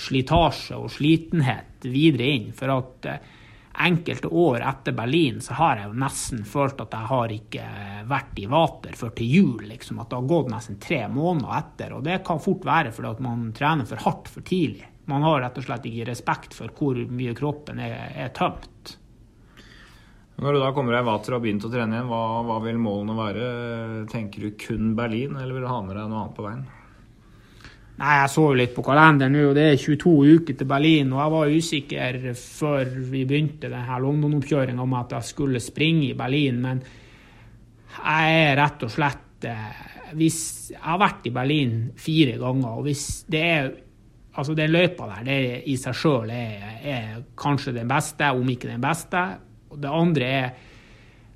slitasje 0.00 0.78
og 0.78 0.92
slitenhet 0.94 1.88
videre 1.90 2.30
inn. 2.36 2.50
For 2.56 2.72
at 2.76 3.10
eh, 3.10 3.24
enkelte 3.80 4.28
år 4.28 4.62
etter 4.66 4.94
Berlin 4.96 5.40
så 5.42 5.56
har 5.58 5.80
jeg 5.80 5.90
jo 5.90 5.98
nesten 6.04 6.44
følt 6.46 6.80
at 6.84 6.94
jeg 6.94 7.10
har 7.10 7.34
ikke 7.34 7.66
vært 8.10 8.38
i 8.42 8.46
vater 8.50 8.96
før 8.98 9.14
til 9.18 9.34
jul. 9.34 9.66
liksom, 9.72 10.00
At 10.02 10.12
det 10.12 10.20
har 10.20 10.30
gått 10.30 10.52
nesten 10.54 10.80
tre 10.82 11.02
måneder 11.10 11.58
etter. 11.58 11.96
Og 11.98 12.06
det 12.06 12.22
kan 12.26 12.42
fort 12.42 12.66
være 12.66 12.94
fordi 12.94 13.12
at 13.16 13.24
man 13.26 13.50
trener 13.56 13.88
for 13.88 14.06
hardt 14.06 14.30
for 14.30 14.46
tidlig. 14.46 14.86
Man 15.10 15.26
har 15.26 15.42
rett 15.42 15.58
og 15.58 15.66
slett 15.66 15.86
ikke 15.90 16.08
respekt 16.12 16.56
for 16.56 16.72
hvor 16.76 16.98
mye 17.10 17.34
kroppen 17.36 17.82
er, 17.82 17.96
er 18.14 18.32
tømt. 18.36 18.96
Når 20.40 20.56
du 20.56 20.62
da 20.62 20.70
kommer 20.72 20.94
deg 20.96 21.04
i 21.04 21.10
vater 21.10 21.34
og 21.34 21.36
har 21.36 21.44
begynt 21.44 21.64
å 21.68 21.70
trene 21.72 21.96
igjen, 21.98 22.08
hva, 22.08 22.20
hva 22.48 22.60
vil 22.64 22.78
målene 22.80 23.16
være? 23.18 23.48
Tenker 24.08 24.46
du 24.46 24.54
kun 24.60 24.94
Berlin, 24.96 25.34
eller 25.36 25.52
vil 25.52 25.66
du 25.66 25.68
ha 25.68 25.80
med 25.84 25.98
deg 25.98 26.06
noe 26.08 26.22
annet 26.22 26.38
på 26.38 26.46
veien? 26.46 26.62
Nei, 28.00 28.14
Jeg 28.22 28.30
så 28.32 28.46
jo 28.46 28.56
litt 28.56 28.72
på 28.72 28.84
kalenderen 28.86 29.34
nå, 29.36 29.42
og 29.50 29.58
det 29.58 29.66
er 29.74 29.82
22 29.82 30.14
uker 30.38 30.56
til 30.56 30.68
Berlin. 30.70 31.12
Og 31.12 31.20
jeg 31.20 31.34
var 31.34 31.52
usikker 31.58 32.18
før 32.40 32.94
vi 33.10 33.26
begynte 33.28 33.68
denne 33.68 33.98
London-oppkjøringa 34.06 34.86
om 34.86 34.96
at 34.96 35.12
jeg 35.18 35.28
skulle 35.34 35.60
springe 35.60 36.06
i 36.08 36.16
Berlin, 36.16 36.62
men 36.64 36.80
jeg 37.98 38.40
er 38.46 38.56
rett 38.62 38.86
og 38.86 38.92
slett 38.94 39.44
eh, 39.50 39.84
hvis, 40.16 40.40
Jeg 40.72 40.80
har 40.86 40.98
vært 41.02 41.28
i 41.28 41.34
Berlin 41.34 41.76
fire 42.00 42.38
ganger, 42.40 42.80
og 42.80 42.88
hvis 42.88 43.04
det 43.28 43.44
er 43.44 43.70
Altså, 44.30 44.54
den 44.54 44.70
løypa 44.70 45.08
der 45.10 45.24
det 45.26 45.38
i 45.70 45.76
seg 45.80 45.96
sjøl 45.96 46.30
er, 46.30 46.66
er 46.86 47.22
kanskje 47.38 47.74
den 47.74 47.88
beste, 47.90 48.30
om 48.30 48.50
ikke 48.52 48.70
den 48.70 48.82
beste. 48.82 49.24
Og 49.70 49.80
det 49.82 49.94
andre 49.94 50.34
er 50.40 50.52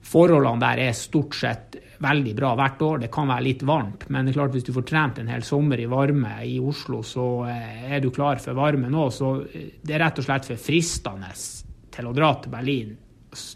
Forholdene 0.04 0.60
der 0.60 0.82
er 0.84 0.96
stort 0.96 1.32
sett 1.38 1.76
veldig 2.04 2.34
bra 2.36 2.50
hvert 2.58 2.82
år. 2.84 2.98
Det 3.04 3.10
kan 3.12 3.30
være 3.30 3.46
litt 3.46 3.62
varmt, 3.64 4.04
men 4.12 4.26
det 4.26 4.34
er 4.34 4.38
klart 4.38 4.56
hvis 4.56 4.66
du 4.66 4.74
får 4.76 4.86
trent 4.90 5.20
en 5.20 5.30
hel 5.32 5.44
sommer 5.46 5.80
i 5.80 5.88
varme 5.88 6.34
i 6.44 6.58
Oslo, 6.60 7.00
så 7.06 7.28
eh, 7.48 7.86
er 7.96 8.02
du 8.04 8.10
klar 8.12 8.42
for 8.42 8.58
varme 8.58 8.90
nå. 8.92 9.06
Så 9.14 9.30
eh, 9.46 9.70
det 9.80 9.96
er 9.96 10.04
rett 10.04 10.20
og 10.20 10.26
slett 10.26 10.50
for 10.50 10.60
fristende 10.60 11.32
til 11.94 12.10
å 12.10 12.14
dra 12.16 12.34
til 12.42 12.52
Berlin. 12.52 12.92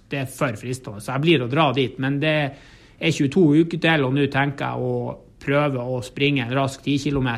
Det 0.08 0.22
er 0.22 0.32
for 0.32 0.56
fristende, 0.58 1.04
så 1.04 1.14
jeg 1.14 1.26
blir 1.26 1.44
å 1.44 1.50
dra 1.52 1.68
dit. 1.76 1.98
Men 2.00 2.16
det 2.22 2.36
er 2.40 3.12
22 3.12 3.44
uker 3.66 3.84
til, 3.84 4.08
og 4.08 4.16
nå 4.16 4.28
tenker 4.32 4.72
jeg 4.72 4.88
å 4.88 4.94
prøve 5.38 5.84
å 5.84 6.00
springe 6.02 6.46
en 6.46 6.56
rask 6.56 6.80
10 6.82 7.10
km 7.10 7.28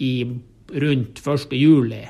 i 0.00 0.14
rundt 0.72 1.20
1. 1.26 1.52
juli. 1.58 2.02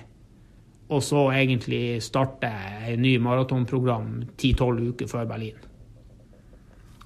Og 0.90 1.03
så 1.07 1.29
egentlig 1.33 2.01
starte 2.03 2.51
en 2.90 3.03
ny 3.03 3.16
maratonprogram 3.23 4.25
10-12 4.35 4.88
uker 4.90 5.11
før 5.11 5.29
Berlin. 5.31 5.66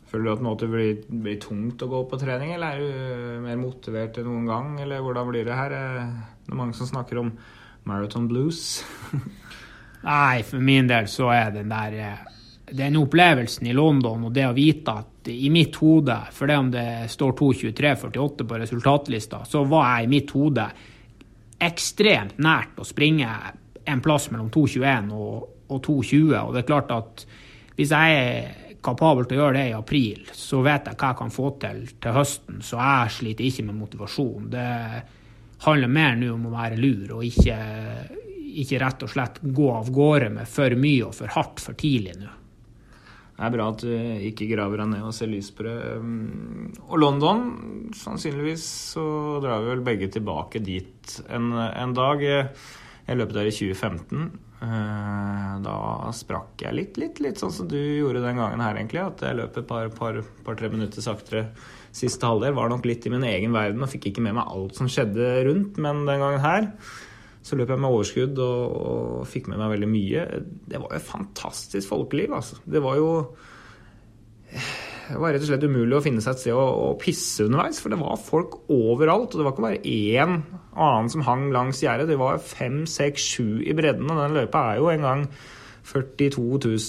Føler 0.08 0.28
du 0.28 0.32
at 0.32 0.44
nå 0.46 0.54
det 0.60 0.68
blir, 0.70 1.02
blir, 1.10 1.40
tungt 1.42 1.82
å 1.82 1.90
gå 1.90 2.04
på 2.08 2.18
trening, 2.20 2.54
eller 2.54 2.76
er 2.76 2.82
du 2.84 3.42
mer 3.44 3.58
motivert 3.58 4.20
enn 4.20 4.28
noen 4.30 4.46
gang? 4.46 4.68
Eller 4.80 5.02
hvordan 5.04 5.28
blir 5.28 5.44
det 5.48 5.58
her? 5.58 5.74
Det 5.74 6.52
er 6.52 6.60
mange 6.60 6.76
som 6.78 6.88
snakker 6.88 7.20
om 7.20 7.32
marathon 7.84 8.28
blues. 8.30 8.84
Nei, 10.04 10.44
for 10.46 10.62
min 10.62 10.88
del 10.88 11.08
så 11.10 11.32
er 11.34 11.50
den 11.56 11.72
der 11.72 11.98
eh, 11.98 12.22
den 12.78 12.96
opplevelsen 12.96 13.66
i 13.68 13.74
London 13.76 14.28
og 14.28 14.32
det 14.36 14.46
å 14.48 14.54
vite 14.56 14.94
at 15.02 15.28
i 15.32 15.48
mitt 15.52 15.76
hode, 15.80 16.16
for 16.36 16.48
det 16.48 16.56
om 16.60 16.70
det 16.72 16.88
står 17.12 17.32
2.23,48 17.38 18.46
på 18.48 18.58
resultatlista, 18.60 19.40
så 19.48 19.64
var 19.68 19.96
jeg 19.96 20.06
i 20.06 20.12
mitt 20.14 20.32
hode 20.36 20.66
ekstremt 21.62 22.38
nært 22.42 22.78
å 22.80 22.86
springe 22.86 23.30
en 23.84 24.02
plass 24.04 24.30
mellom 24.32 24.50
2.21 24.52 25.10
og, 25.14 25.48
og 25.68 25.80
2.20. 25.86 26.36
Og 26.40 26.52
det 26.54 26.62
er 26.62 26.68
klart 26.68 26.94
at 26.94 27.24
hvis 27.76 27.92
jeg 27.92 28.18
er 28.20 28.62
kapabel 28.84 29.26
til 29.26 29.38
å 29.38 29.44
gjøre 29.44 29.58
det 29.58 29.64
i 29.70 29.76
april, 29.76 30.24
så 30.36 30.60
vet 30.64 30.90
jeg 30.90 30.98
hva 31.00 31.10
jeg 31.12 31.20
kan 31.22 31.34
få 31.34 31.50
til 31.62 31.82
til 32.02 32.16
høsten. 32.16 32.60
Så 32.64 32.78
jeg 32.78 33.14
sliter 33.18 33.48
ikke 33.48 33.66
med 33.70 33.80
motivasjon. 33.80 34.50
Det 34.52 34.68
handler 35.64 35.92
mer 35.92 36.16
nå 36.20 36.30
om 36.34 36.48
å 36.50 36.54
være 36.54 36.80
lur 36.80 37.18
og 37.18 37.26
ikke, 37.26 37.58
ikke 38.64 38.80
rett 38.82 39.04
og 39.06 39.12
slett 39.14 39.40
gå 39.42 39.68
av 39.72 39.92
gårde 39.94 40.32
med 40.38 40.50
for 40.50 40.76
mye 40.78 41.06
og 41.08 41.16
for 41.16 41.36
hardt 41.36 41.62
for 41.64 41.78
tidlig 41.80 42.18
nå. 42.20 42.32
Det 43.34 43.42
er 43.42 43.50
bra 43.56 43.66
at 43.72 43.82
du 43.82 43.90
ikke 44.28 44.46
graver 44.52 44.78
deg 44.80 44.92
ned 44.92 45.02
og 45.08 45.14
ser 45.16 45.30
lys 45.32 45.50
på 45.54 45.66
det. 45.66 45.74
Um, 45.98 46.70
og 46.86 46.96
London, 47.02 47.44
sannsynligvis 47.98 48.64
så 48.94 49.04
drar 49.42 49.64
vi 49.64 49.72
vel 49.72 49.84
begge 49.86 50.10
tilbake 50.14 50.62
dit 50.62 51.18
en, 51.26 51.50
en 51.52 51.94
dag. 51.96 52.22
Jeg 53.04 53.20
løp 53.20 53.34
der 53.34 53.50
i 53.50 53.54
2015. 53.54 54.28
Eh, 54.64 55.54
da 55.64 55.78
sprakk 56.14 56.62
jeg 56.64 56.76
litt, 56.76 56.98
litt, 57.00 57.18
litt 57.20 57.40
sånn 57.40 57.52
som 57.52 57.68
du 57.68 57.76
gjorde 57.76 58.22
den 58.24 58.38
gangen 58.40 58.62
her, 58.64 58.78
egentlig. 58.78 59.02
At 59.02 59.24
jeg 59.26 59.38
løp 59.40 59.58
et 59.60 59.68
par-tre 59.68 59.96
par, 59.98 60.20
par, 60.46 60.68
minutter 60.72 61.04
saktere 61.04 61.48
siste 61.94 62.28
halvdel. 62.28 62.54
Var 62.56 62.70
nok 62.72 62.86
litt 62.88 63.04
i 63.04 63.12
min 63.12 63.26
egen 63.28 63.54
verden 63.56 63.84
og 63.84 63.90
fikk 63.92 64.12
ikke 64.12 64.24
med 64.24 64.38
meg 64.38 64.48
alt 64.48 64.78
som 64.78 64.88
skjedde 64.90 65.34
rundt. 65.48 65.80
Men 65.82 66.06
den 66.08 66.22
gangen 66.22 66.44
her 66.44 66.70
så 67.44 67.58
løp 67.58 67.74
jeg 67.74 67.80
med 67.82 67.92
overskudd 67.92 68.38
og, 68.40 68.76
og 68.80 69.26
fikk 69.28 69.50
med 69.52 69.60
meg 69.60 69.74
veldig 69.74 69.90
mye. 69.90 70.24
Det 70.64 70.80
var 70.80 70.88
jo 70.88 71.00
et 71.00 71.10
fantastisk 71.10 71.90
folkeliv, 71.90 72.32
altså. 72.32 72.56
Det 72.64 72.80
var 72.82 72.96
jo 72.96 73.10
det 75.04 75.18
var 75.20 75.34
rett 75.34 75.42
og 75.44 75.50
slett 75.50 75.66
umulig 75.68 75.96
å 75.98 76.02
finne 76.04 76.22
seg 76.24 76.32
et 76.32 76.42
sted 76.46 76.56
å, 76.56 76.64
å, 76.64 76.86
pisse 77.00 77.44
underveis. 77.44 77.80
For 77.82 77.92
det 77.92 78.00
var 78.00 78.20
folk 78.20 78.56
overalt. 78.72 79.34
Og 79.34 79.40
det 79.40 79.44
var 79.44 79.52
ikke 79.52 79.66
bare 79.66 79.82
én 79.84 80.38
annen 80.72 81.10
som 81.12 81.26
hang 81.26 81.50
langs 81.52 81.82
gjerdet. 81.84 82.08
Det 82.08 82.16
var 82.20 82.40
fem, 82.40 82.84
seks, 82.88 83.26
sju 83.34 83.60
i 83.60 83.76
bredden. 83.76 84.08
Og 84.08 84.22
den 84.22 84.38
løypa 84.38 84.64
er 84.70 84.80
jo 84.80 84.88
en 84.94 85.04
gang 85.04 85.26
42 85.84 86.40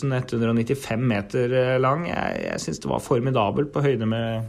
195 0.08 1.04
meter 1.12 1.58
eh, 1.60 1.76
lang. 1.84 2.08
Jeg, 2.08 2.40
jeg 2.46 2.64
syns 2.64 2.84
det 2.86 2.94
var 2.94 3.04
formidabelt 3.04 3.74
på 3.76 3.84
høyde 3.84 4.08
med 4.08 4.48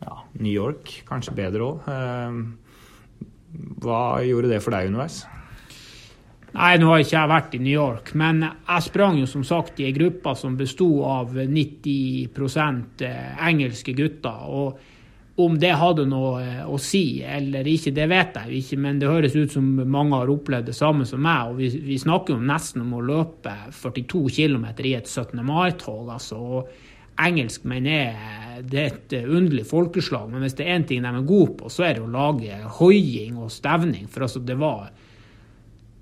ja, 0.00 0.16
New 0.40 0.54
York. 0.54 1.02
Kanskje 1.10 1.36
bedre 1.36 1.68
òg. 1.68 1.90
Hva 3.84 4.22
gjorde 4.24 4.50
det 4.52 4.60
for 4.64 4.74
deg 4.74 4.90
underveis? 4.90 5.22
Nei, 6.54 6.76
nå 6.78 6.86
har 6.92 7.02
ikke 7.02 7.16
jeg 7.16 7.30
vært 7.32 7.54
i 7.56 7.62
New 7.64 7.74
York, 7.74 8.12
men 8.14 8.44
jeg 8.46 8.86
sprang 8.86 9.16
jo 9.18 9.26
som 9.26 9.42
sagt 9.46 9.80
i 9.82 9.88
ei 9.88 9.94
gruppe 9.96 10.36
som 10.38 10.54
besto 10.54 10.86
av 11.08 11.34
90 11.34 12.28
eh, 13.02 13.46
engelske 13.48 13.94
gutter. 13.98 14.44
og 14.46 14.92
om 15.36 15.56
det 15.58 15.72
hadde 15.74 16.04
noe 16.06 16.42
eh, 16.44 16.62
å 16.62 16.78
si 16.78 17.18
eller 17.26 17.66
ikke, 17.66 17.90
det 17.96 18.06
vet 18.10 18.36
jeg 18.38 18.60
ikke, 18.60 18.78
men 18.84 19.00
det 19.02 19.10
høres 19.10 19.34
ut 19.34 19.56
som 19.56 19.66
mange 19.82 20.14
har 20.14 20.30
opplevd 20.30 20.70
det 20.70 20.76
samme 20.78 21.06
som 21.08 21.22
meg. 21.26 21.50
og 21.50 21.58
Vi, 21.58 21.72
vi 21.82 21.98
snakker 21.98 22.36
jo 22.36 22.46
nesten 22.52 22.84
om 22.84 22.94
å 22.94 23.02
løpe 23.02 23.54
42 23.74 24.22
km 24.36 24.68
i 24.78 24.94
et 24.94 25.10
17. 25.10 25.42
mai-tog. 25.42 26.12
altså, 26.14 26.38
og 26.38 26.93
Engelskmenn 27.20 27.86
er, 27.86 28.16
det 28.66 28.80
er 28.80 28.90
et 28.90 29.14
underlig 29.22 29.64
folkeslag, 29.68 30.26
men 30.32 30.42
hvis 30.42 30.56
det 30.58 30.66
er 30.66 30.78
én 30.78 30.86
ting 30.88 31.04
de 31.04 31.10
er 31.10 31.26
gode 31.28 31.54
på, 31.60 31.70
så 31.70 31.86
er 31.86 31.96
det 31.96 32.04
å 32.04 32.10
lage 32.10 32.58
hoiing 32.80 33.38
og 33.38 33.52
stevning. 33.54 34.08
For 34.10 34.26
altså, 34.26 34.42
det 34.42 34.58
var 34.58 34.90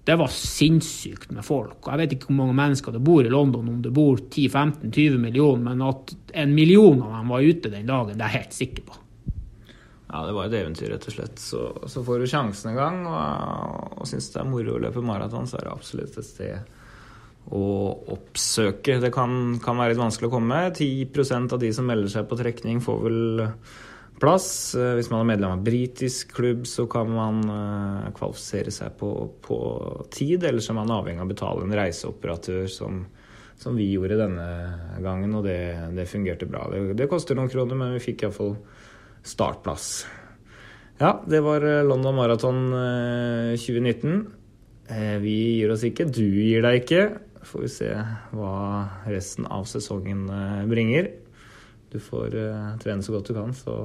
det 0.05 0.17
var 0.19 0.33
sinnssykt 0.35 1.31
med 1.31 1.45
folk. 1.47 1.87
Jeg 1.87 2.01
vet 2.01 2.15
ikke 2.17 2.33
hvor 2.33 2.41
mange 2.41 2.57
mennesker 2.59 2.95
det 2.95 3.05
bor 3.07 3.23
i 3.23 3.31
London, 3.31 3.69
om 3.71 3.79
det 3.85 3.93
bor 3.95 4.19
10-15-20 4.19 5.21
millioner, 5.23 5.63
men 5.69 5.85
at 5.87 6.15
en 6.43 6.55
million 6.57 7.05
av 7.07 7.21
dem 7.21 7.31
var 7.31 7.47
ute 7.47 7.71
den 7.71 7.87
dagen, 7.87 8.19
det 8.19 8.27
er 8.27 8.33
jeg 8.33 8.43
helt 8.43 8.57
sikker 8.57 8.89
på. 8.89 8.99
Ja, 10.13 10.25
det 10.27 10.35
var 10.37 10.49
et 10.49 10.57
eventyr, 10.59 10.91
rett 10.93 11.07
og 11.07 11.15
slett. 11.15 11.39
Så, 11.41 11.61
så 11.89 12.03
får 12.05 12.19
du 12.19 12.29
sjansen 12.29 12.73
en 12.73 12.81
gang, 12.81 12.99
og, 13.07 13.95
og 14.03 14.11
syns 14.11 14.27
det 14.35 14.43
er 14.43 14.51
moro 14.51 14.75
å 14.75 14.83
løpe 14.83 15.05
maraton, 15.07 15.47
så 15.49 15.61
er 15.61 15.69
det 15.69 15.77
absolutt 15.77 16.19
et 16.19 16.29
sted 16.29 16.75
å 17.51 17.67
oppsøke. 18.15 19.01
Det 19.03 19.11
kan, 19.15 19.57
kan 19.63 19.81
være 19.81 19.95
litt 19.95 20.03
vanskelig 20.03 20.31
å 20.31 20.35
komme. 20.37 20.61
10% 20.71 21.57
av 21.57 21.63
de 21.63 21.73
som 21.75 21.89
melder 21.89 22.13
seg 22.13 22.29
på 22.31 22.39
trekning, 22.39 22.79
får 22.85 23.01
vel 23.03 23.41
plass. 24.23 24.75
Eh, 24.79 24.95
hvis 24.99 25.11
man 25.11 25.25
er 25.25 25.31
medlem 25.33 25.57
av 25.57 25.65
britisk 25.67 26.37
klubb, 26.37 26.67
så 26.71 26.87
kan 26.91 27.11
man 27.11 27.43
uh, 27.49 28.13
kvalifisere 28.17 28.73
seg 28.75 28.95
på, 29.01 29.11
på 29.43 29.59
tid. 30.15 30.47
Eller 30.47 30.63
så 30.63 30.73
er 30.73 30.81
man 30.83 30.95
avhengig 30.95 31.23
av 31.23 31.29
å 31.29 31.33
betale 31.35 31.67
en 31.67 31.77
reiseoperatør, 31.77 32.65
som, 32.71 33.03
som 33.61 33.79
vi 33.79 33.91
gjorde 33.93 34.21
denne 34.21 34.49
gangen. 35.03 35.35
Og 35.39 35.47
det, 35.49 35.59
det 35.97 36.09
fungerte 36.11 36.49
bra. 36.51 36.69
Det, 36.73 36.85
det, 37.01 37.11
koster 37.11 37.39
noen 37.39 37.51
kroner, 37.53 37.79
men 37.79 37.97
vi 37.97 38.05
fikk 38.05 38.27
iallfall 38.27 38.57
startplass. 39.27 39.91
Ja, 41.03 41.17
det 41.27 41.43
var 41.43 41.65
eh, 41.67 41.83
London 41.87 42.15
Marathon 42.15 42.63
uh, 42.71 43.59
2019. 43.59 44.23
Uh, 44.93 45.19
vi 45.23 45.37
gir 45.59 45.75
oss 45.75 45.83
ikke. 45.89 46.07
Du 46.07 46.23
gir 46.23 46.63
deg 46.63 46.85
ikke. 46.85 47.05
Får 47.43 47.65
vi 47.65 47.71
se 47.73 47.91
hva 48.37 48.55
resten 49.11 49.49
av 49.51 49.67
sesongen 49.69 50.29
bringer. 50.71 51.11
Du 51.93 51.99
får 52.01 52.37
trene 52.81 53.05
så 53.05 53.17
godt 53.17 53.29
du 53.29 53.35
kan, 53.37 53.53
så 53.57 53.77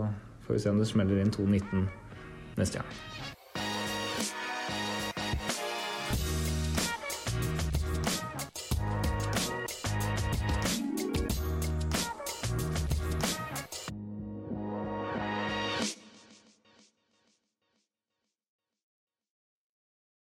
får 0.45 0.53
vi 0.53 0.61
se 0.63 0.71
om 0.71 0.79
det 0.79 0.87
smeller 0.87 1.23
inn 1.23 1.33
2.19 1.33 1.87
neste 2.61 2.79
gang. 2.79 3.06